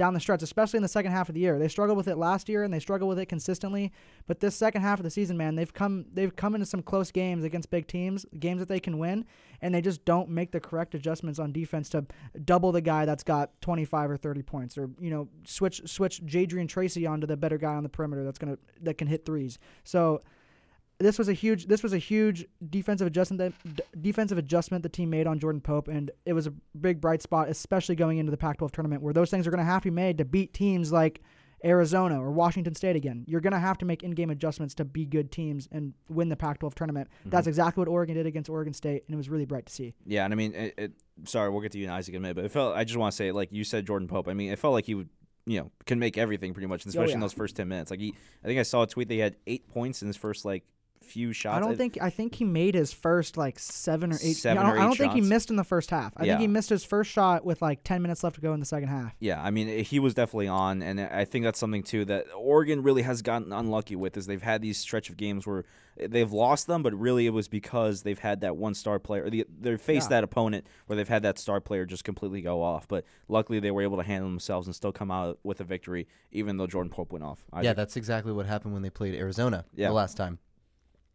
[0.00, 1.58] down the stretch, especially in the second half of the year.
[1.58, 3.92] They struggled with it last year and they struggled with it consistently,
[4.26, 7.10] but this second half of the season, man, they've come they've come into some close
[7.10, 9.26] games against big teams, games that they can win,
[9.60, 12.06] and they just don't make the correct adjustments on defense to
[12.46, 16.66] double the guy that's got 25 or 30 points or, you know, switch switch Jadrian
[16.66, 19.58] Tracy onto the better guy on the perimeter that's to that can hit threes.
[19.84, 20.22] So,
[21.00, 24.88] this was a huge this was a huge defensive adjustment that, d- defensive adjustment the
[24.88, 28.30] team made on Jordan Pope and it was a big bright spot especially going into
[28.30, 30.52] the Pac-12 tournament where those things are going to have to be made to beat
[30.52, 31.22] teams like
[31.62, 33.22] Arizona or Washington State again.
[33.26, 36.36] You're going to have to make in-game adjustments to be good teams and win the
[36.36, 37.08] Pac-12 tournament.
[37.20, 37.30] Mm-hmm.
[37.30, 39.94] That's exactly what Oregon did against Oregon State and it was really bright to see.
[40.06, 40.92] Yeah, and I mean it, it,
[41.24, 42.96] sorry, we'll get to you and Isaac in a minute, but it felt I just
[42.96, 44.28] want to say like you said Jordan Pope.
[44.28, 45.08] I mean, it felt like he would
[45.46, 47.14] you know can make everything pretty much, especially oh, yeah.
[47.14, 47.90] in those first ten minutes.
[47.90, 50.44] Like he, I think I saw a tweet they had eight points in his first
[50.44, 50.64] like
[51.02, 51.56] few shots.
[51.56, 54.34] I don't think I think he made his first like seven or eight.
[54.36, 55.28] Seven I don't, or I don't eight think he shots.
[55.28, 56.12] missed in the first half.
[56.16, 56.32] I Yeah.
[56.34, 58.66] think he missed his first shot with like ten minutes left to go in the
[58.66, 59.14] second half.
[59.18, 62.82] Yeah, I mean he was definitely on, and I think that's something too that Oregon
[62.82, 64.16] really has gotten unlucky with.
[64.16, 65.64] Is they've had these stretch of games where
[65.96, 69.24] they've lost them, but really it was because they've had that one star player.
[69.24, 70.16] Or the, they faced Yeah.
[70.18, 72.86] that opponent where they've had that star player just completely go off.
[72.88, 76.06] But luckily they were able to handle themselves and still come out with a victory,
[76.32, 77.44] even though Jordan Pope went off.
[77.52, 79.88] I yeah, think- that's exactly what happened when they played Arizona Yeah.
[79.88, 80.38] the last time.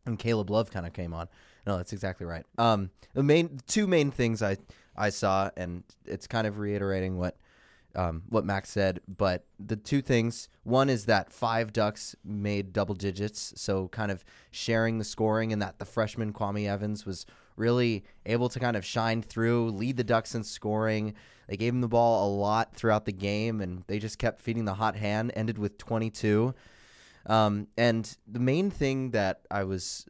[0.06, 1.28] And Caleb Love kind of came on.
[1.66, 2.46] No, that's exactly right.
[2.58, 4.58] Um, the main two main things I
[4.96, 7.38] I saw, and it's kind of reiterating what
[7.96, 12.96] um, what Max said, but the two things one is that five Ducks made double
[12.96, 17.26] digits, so kind of sharing the scoring, and that the freshman Kwame Evans was
[17.56, 21.14] really able to kind of shine through, lead the Ducks in scoring.
[21.48, 24.66] They gave him the ball a lot throughout the game, and they just kept feeding
[24.66, 25.32] the hot hand.
[25.36, 26.54] Ended with 22.
[27.28, 30.06] Um, and the main thing that I was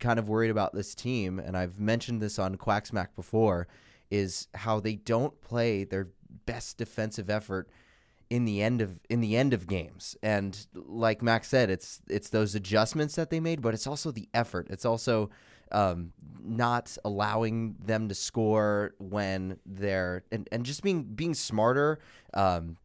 [0.00, 3.66] kind of worried about this team, and I've mentioned this on Quacksmack before,
[4.10, 6.08] is how they don't play their
[6.46, 7.68] best defensive effort
[8.28, 10.16] in the end of in the end of games.
[10.22, 14.28] And like Max said, it's it's those adjustments that they made, but it's also the
[14.34, 14.66] effort.
[14.70, 15.30] It's also
[15.72, 21.98] um, not allowing them to score when they're and, and just being being smarter,
[22.34, 22.76] um,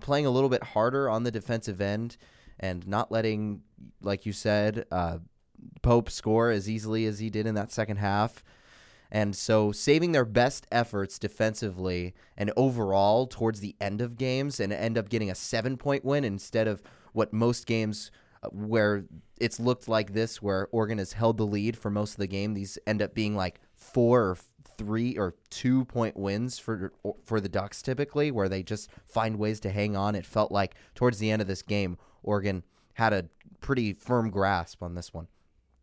[0.00, 2.16] playing a little bit harder on the defensive end,
[2.60, 3.62] and not letting,
[4.00, 5.18] like you said, uh,
[5.82, 8.44] Pope score as easily as he did in that second half.
[9.10, 14.72] And so saving their best efforts defensively and overall towards the end of games and
[14.72, 16.82] end up getting a seven point win instead of
[17.12, 18.10] what most games
[18.42, 19.04] uh, where
[19.38, 22.54] it's looked like this, where Oregon has held the lead for most of the game,
[22.54, 24.38] these end up being like four or
[24.76, 26.92] three or two point wins for
[27.24, 30.14] for the Ducks typically, where they just find ways to hang on.
[30.14, 32.64] It felt like towards the end of this game, Oregon
[32.94, 33.26] had a
[33.60, 35.28] pretty firm grasp on this one.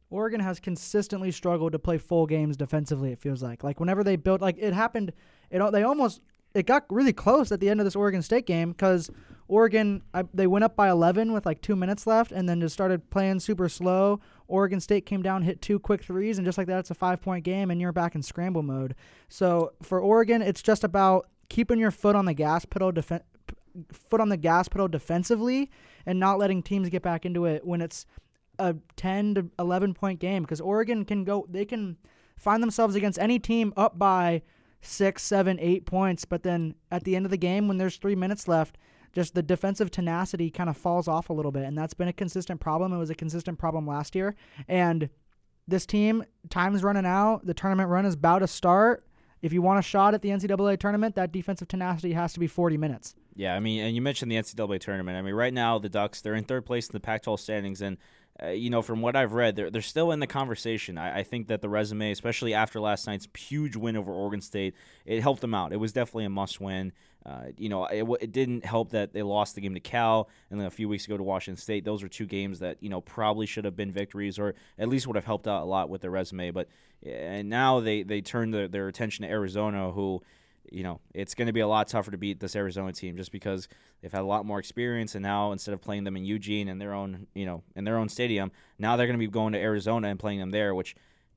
[0.10, 3.14] Oregon has consistently struggled to play full games defensively.
[3.14, 5.14] It feels like like whenever they built like it happened,
[5.50, 6.22] it they almost
[6.54, 9.10] it got really close at the end of this Oregon State game because
[9.48, 12.74] Oregon I, they went up by 11 with like two minutes left and then just
[12.74, 14.20] started playing super slow.
[14.48, 17.22] Oregon State came down, hit two quick threes, and just like that, it's a five
[17.22, 18.96] point game, and you're back in scramble mode.
[19.30, 22.92] So for Oregon, it's just about keeping your foot on the gas pedal,
[23.94, 25.70] foot on the gas pedal defensively,
[26.06, 28.06] and not letting teams get back into it when it's
[28.60, 31.98] a 10 to 11 point game because Oregon can go they can
[32.38, 34.42] find themselves against any team up by
[34.82, 38.16] six, seven, eight points, but then at the end of the game when there's three
[38.16, 38.78] minutes left,
[39.14, 42.14] just the defensive tenacity kind of falls off a little bit, and that's been a
[42.14, 42.94] consistent problem.
[42.94, 44.36] It was a consistent problem last year,
[44.68, 45.10] and
[45.68, 47.46] this team time's running out.
[47.46, 49.04] The tournament run is about to start.
[49.42, 52.48] If you want a shot at the NCAA tournament, that defensive tenacity has to be
[52.48, 53.16] 40 minutes.
[53.36, 55.18] Yeah, I mean, and you mentioned the NCAA tournament.
[55.18, 57.98] I mean, right now the Ducks they're in third place in the Pac-12 standings, and
[58.42, 60.98] uh, you know, from what I've read, they're they're still in the conversation.
[60.98, 64.76] I, I think that the resume, especially after last night's huge win over Oregon State,
[65.06, 65.74] it helped them out.
[65.74, 66.92] It was definitely a must-win.
[67.26, 70.60] Uh, you know, it, it didn't help that they lost the game to Cal, and
[70.60, 71.86] then a few weeks ago to Washington State.
[71.86, 75.08] Those were two games that you know probably should have been victories, or at least
[75.08, 76.52] would have helped out a lot with their resume.
[76.52, 76.68] But
[77.06, 80.22] and now they they turn their, their attention to Arizona, who
[80.72, 83.32] you know, it's going to be a lot tougher to beat this Arizona team just
[83.32, 83.68] because
[84.02, 86.80] they've had a lot more experience, and now instead of playing them in Eugene and
[86.80, 89.60] their own, you know, in their own stadium, now they're going to be going to
[89.60, 90.96] Arizona and playing them there, which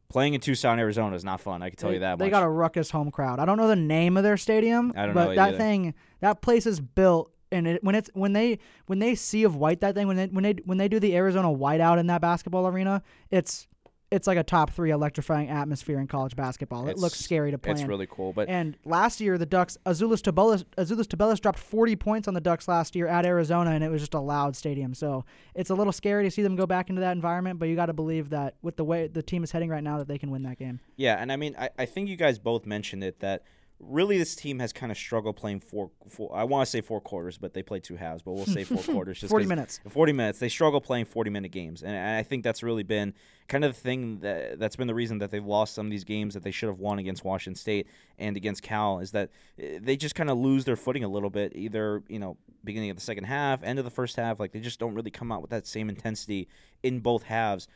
[0.09, 1.63] playing in Tucson, Arizona is not fun.
[1.63, 2.19] I can tell they, you that.
[2.19, 2.31] They much.
[2.31, 3.39] got a ruckus home crowd.
[3.39, 5.59] I don't know the name of their stadium, I don't but know that either.
[5.59, 9.57] thing, that place is built, and it, when it's when they when they see of
[9.57, 12.21] white that thing when they when they when they do the Arizona whiteout in that
[12.21, 13.67] basketball arena, it's
[14.15, 16.89] it's like a top three electrifying atmosphere in college basketball.
[16.89, 17.73] it looks scary to play.
[17.73, 17.89] it's in.
[17.89, 22.29] really cool, but- and last year the Ducks Azuolas Tubelis Azuolas Tubelis dropped 40 points
[22.29, 24.95] on the Ducks last year at Arizona, and it was just a loud stadium.
[24.95, 27.59] So it's a little scary to see them go back into that environment.
[27.59, 29.99] But you got to believe that with the way the team is heading right now,
[29.99, 30.81] that they can win that game.
[30.97, 33.43] Yeah, and I mean, I, I think you guys both mentioned it that
[33.81, 37.01] really this team has kind of struggled playing four, four I want to say four
[37.01, 39.21] quarters, but they play two halves, but we'll say four quarters.
[39.21, 39.81] Just 40 'cause- minutes.
[39.89, 40.39] 40 minutes.
[40.39, 41.83] They struggle playing 40 minute games.
[41.83, 43.15] And I think that's really been
[43.49, 46.05] kind of the thing that that's been the reason that they've lost some of these
[46.05, 47.87] games that they should have won against Washington State
[48.19, 51.31] and against Cal is that eh, they just kind of lose their footing a little
[51.31, 54.41] bit, either, you know, beginning of the second half, end of the first half.
[54.41, 56.49] Like they just don't really come out with that same intensity
[56.83, 57.69] in both halves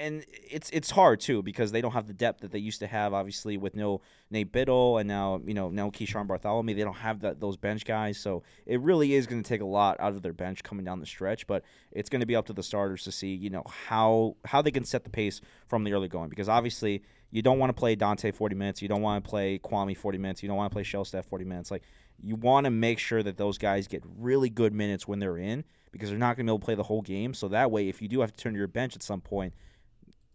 [0.00, 2.86] and it's it's hard too because they don't have the depth that they used to
[2.86, 3.12] have.
[3.14, 7.20] Obviously, with no Nate Bittle and now you know no Keeshawn Barthelemy, they don't have
[7.20, 8.18] that those bench guys.
[8.18, 11.00] So it really is going to take a lot out of their bench coming down
[11.00, 11.46] the stretch.
[11.46, 14.62] But it's going to be up to the starters to see you know how how
[14.62, 17.74] they can set the pace from the early going because obviously you don't want to
[17.74, 20.70] play Dante 40 minutes, you don't want to play Kwame 40 minutes, you don't want
[20.70, 21.70] to play Shelstad 40 minutes.
[21.70, 21.82] Like
[22.22, 25.64] you want to make sure that those guys get really good minutes when they're in
[25.92, 27.34] because they're not going to be able to play the whole game.
[27.34, 29.54] So that way, if you do have to turn to your bench at some point,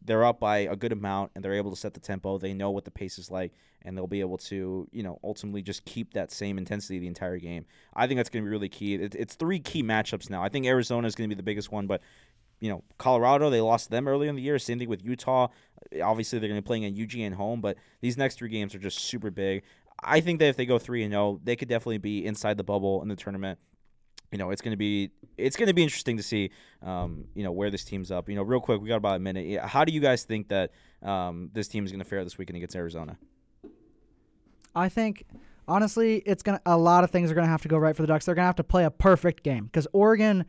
[0.08, 2.38] they're up by a good amount and they're able to set the tempo.
[2.38, 3.53] They know what the pace is like,
[3.84, 7.38] and they'll be able to, you know, ultimately just keep that same intensity the entire
[7.38, 7.66] game.
[7.93, 8.95] I think that's going to be really key.
[8.95, 10.41] It, it's three key matchups now.
[10.41, 12.01] I think Arizona is going to be the biggest one, but
[12.60, 14.58] you know, Colorado, they lost them earlier in the year.
[14.58, 15.49] Same thing with Utah.
[16.01, 18.80] Obviously, they're going to be playing at UGA home, but these next three games are
[18.80, 19.64] just super big.
[20.01, 22.64] I think that if they go three and zero, they could definitely be inside the
[22.64, 23.60] bubble in the tournament.
[24.32, 26.51] You know, it's going to be it's going to be interesting to see,
[26.82, 28.28] um, you know, where this team's up.
[28.28, 29.61] You know, real quick, we got about a minute.
[29.61, 30.71] How do you guys think that
[31.01, 33.17] um, this team is going to fare this weekend against Arizona?
[34.75, 35.25] I think
[35.67, 38.07] honestly, it's gonna a lot of things are gonna have to go right for the
[38.07, 38.25] Ducks.
[38.25, 40.45] They're gonna have to play a perfect game because Oregon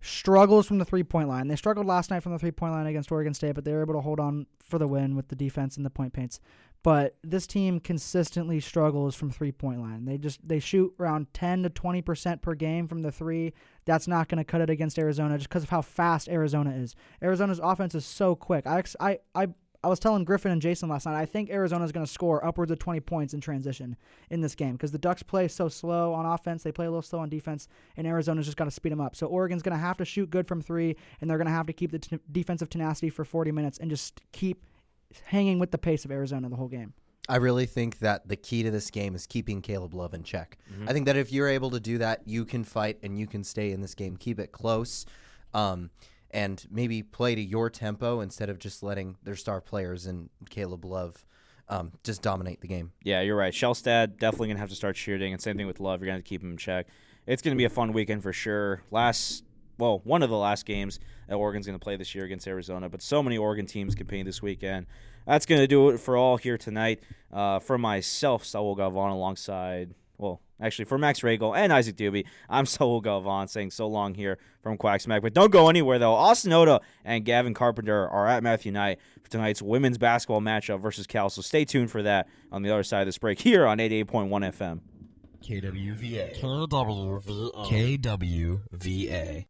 [0.00, 1.48] struggles from the three point line.
[1.48, 3.82] They struggled last night from the three point line against Oregon State, but they were
[3.82, 6.40] able to hold on for the win with the defense and the point paints.
[6.82, 10.06] But this team consistently struggles from three point line.
[10.06, 13.52] They just they shoot around ten to twenty percent per game from the three.
[13.84, 16.96] That's not going to cut it against Arizona just because of how fast Arizona is.
[17.22, 18.66] Arizona's offense is so quick.
[18.66, 19.48] I I I
[19.82, 22.70] I was telling Griffin and Jason last night, I think Arizona's going to score upwards
[22.70, 23.96] of 20 points in transition
[24.28, 26.62] in this game because the Ducks play so slow on offense.
[26.62, 27.66] They play a little slow on defense,
[27.96, 29.16] and Arizona's just got to speed them up.
[29.16, 31.66] So Oregon's going to have to shoot good from three, and they're going to have
[31.66, 34.66] to keep the t- defensive tenacity for 40 minutes and just keep
[35.24, 36.94] hanging with the pace of Arizona the whole game.
[37.28, 40.58] I really think that the key to this game is keeping Caleb Love in check.
[40.72, 40.88] Mm-hmm.
[40.88, 43.44] I think that if you're able to do that, you can fight and you can
[43.44, 44.16] stay in this game.
[44.16, 45.06] Keep it close.
[45.54, 45.90] Um,
[46.32, 50.84] and maybe play to your tempo instead of just letting their star players and Caleb
[50.84, 51.24] Love
[51.68, 52.92] um, just dominate the game.
[53.02, 53.52] Yeah, you're right.
[53.52, 56.00] Shelstad definitely going to have to start shooting, and same thing with Love.
[56.00, 56.86] You're gonna have to keep him in check.
[57.26, 58.82] It's going to be a fun weekend for sure.
[58.90, 59.44] Last,
[59.78, 60.98] well, one of the last games
[61.30, 64.26] that Oregon's going to play this year against Arizona, but so many Oregon teams competing
[64.26, 64.86] this weekend.
[65.28, 67.04] That's going to do it for all here tonight.
[67.32, 72.66] Uh, for myself, Saul Galvan, alongside well, actually, for Max Regal and Isaac Doobie, I'm
[72.66, 75.22] Saul Galvan saying so long here from Quacksmack.
[75.22, 76.14] But don't go anywhere, though.
[76.14, 81.06] Austin Oda and Gavin Carpenter are at Matthew Knight for tonight's women's basketball matchup versus
[81.06, 81.30] Cal.
[81.30, 84.28] So stay tuned for that on the other side of this break here on 88.1
[84.28, 84.80] FM.
[85.42, 86.38] KWVA.
[86.38, 87.54] KWVA.
[88.00, 89.46] KWVA.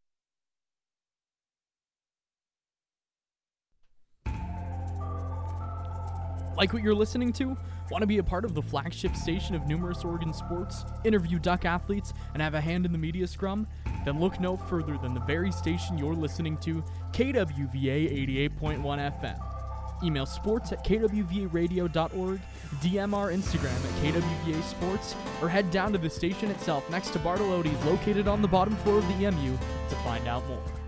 [6.61, 7.56] Like what you're listening to?
[7.90, 11.64] Want to be a part of the flagship station of numerous Oregon sports, interview Duck
[11.64, 13.66] athletes, and have a hand in the media scrum?
[14.04, 20.04] Then look no further than the very station you're listening to, KWVA 88.1 FM.
[20.04, 22.40] Email sports at kwvaradio.org,
[22.82, 27.18] DM our Instagram at KWVA Sports, or head down to the station itself next to
[27.20, 29.56] Bartolotti's located on the bottom floor of the EMU
[29.88, 30.80] to find out more.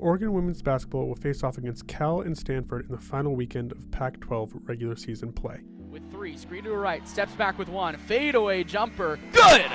[0.00, 3.90] Oregon women's basketball will face off against Cal and Stanford in the final weekend of
[3.90, 5.60] Pac 12 regular season play.
[5.90, 9.66] With three, screen to her right, steps back with one, fadeaway jumper, good!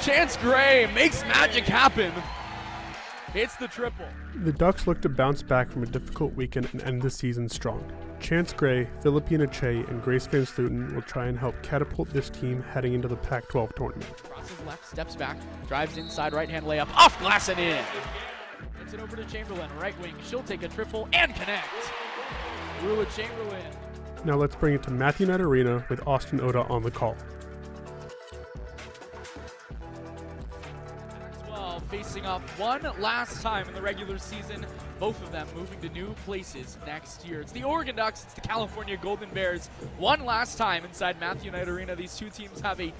[0.00, 2.12] Chance Gray makes magic happen.
[3.34, 4.06] It's the triple.
[4.44, 7.84] The Ducks look to bounce back from a difficult weekend and end the season strong.
[8.20, 12.94] Chance Gray, Phillipina Kyei, and Grace VanSlooten will try and help catapult this team heading
[12.94, 14.16] into the Pac 12 tournament.
[14.22, 15.36] Crosses left, steps back,
[15.66, 17.84] drives inside, right hand layup, off glass and in.
[18.78, 20.14] Gets it over to Chamberlain, right wing.
[20.24, 21.68] She'll take a triple and connect.
[22.82, 23.72] Rua Chamberlain.
[24.24, 27.16] Now let's bring it to Matthew Knight Arena with Austin Oda on the call.
[31.48, 34.66] Well, facing off one last time in the regular season.
[34.98, 37.40] Both of them moving to new places next year.
[37.40, 39.68] It's the Oregon Ducks, it's the California Golden Bears.
[39.96, 41.96] One last time inside Matthew Knight Arena.
[41.96, 42.92] These two teams have a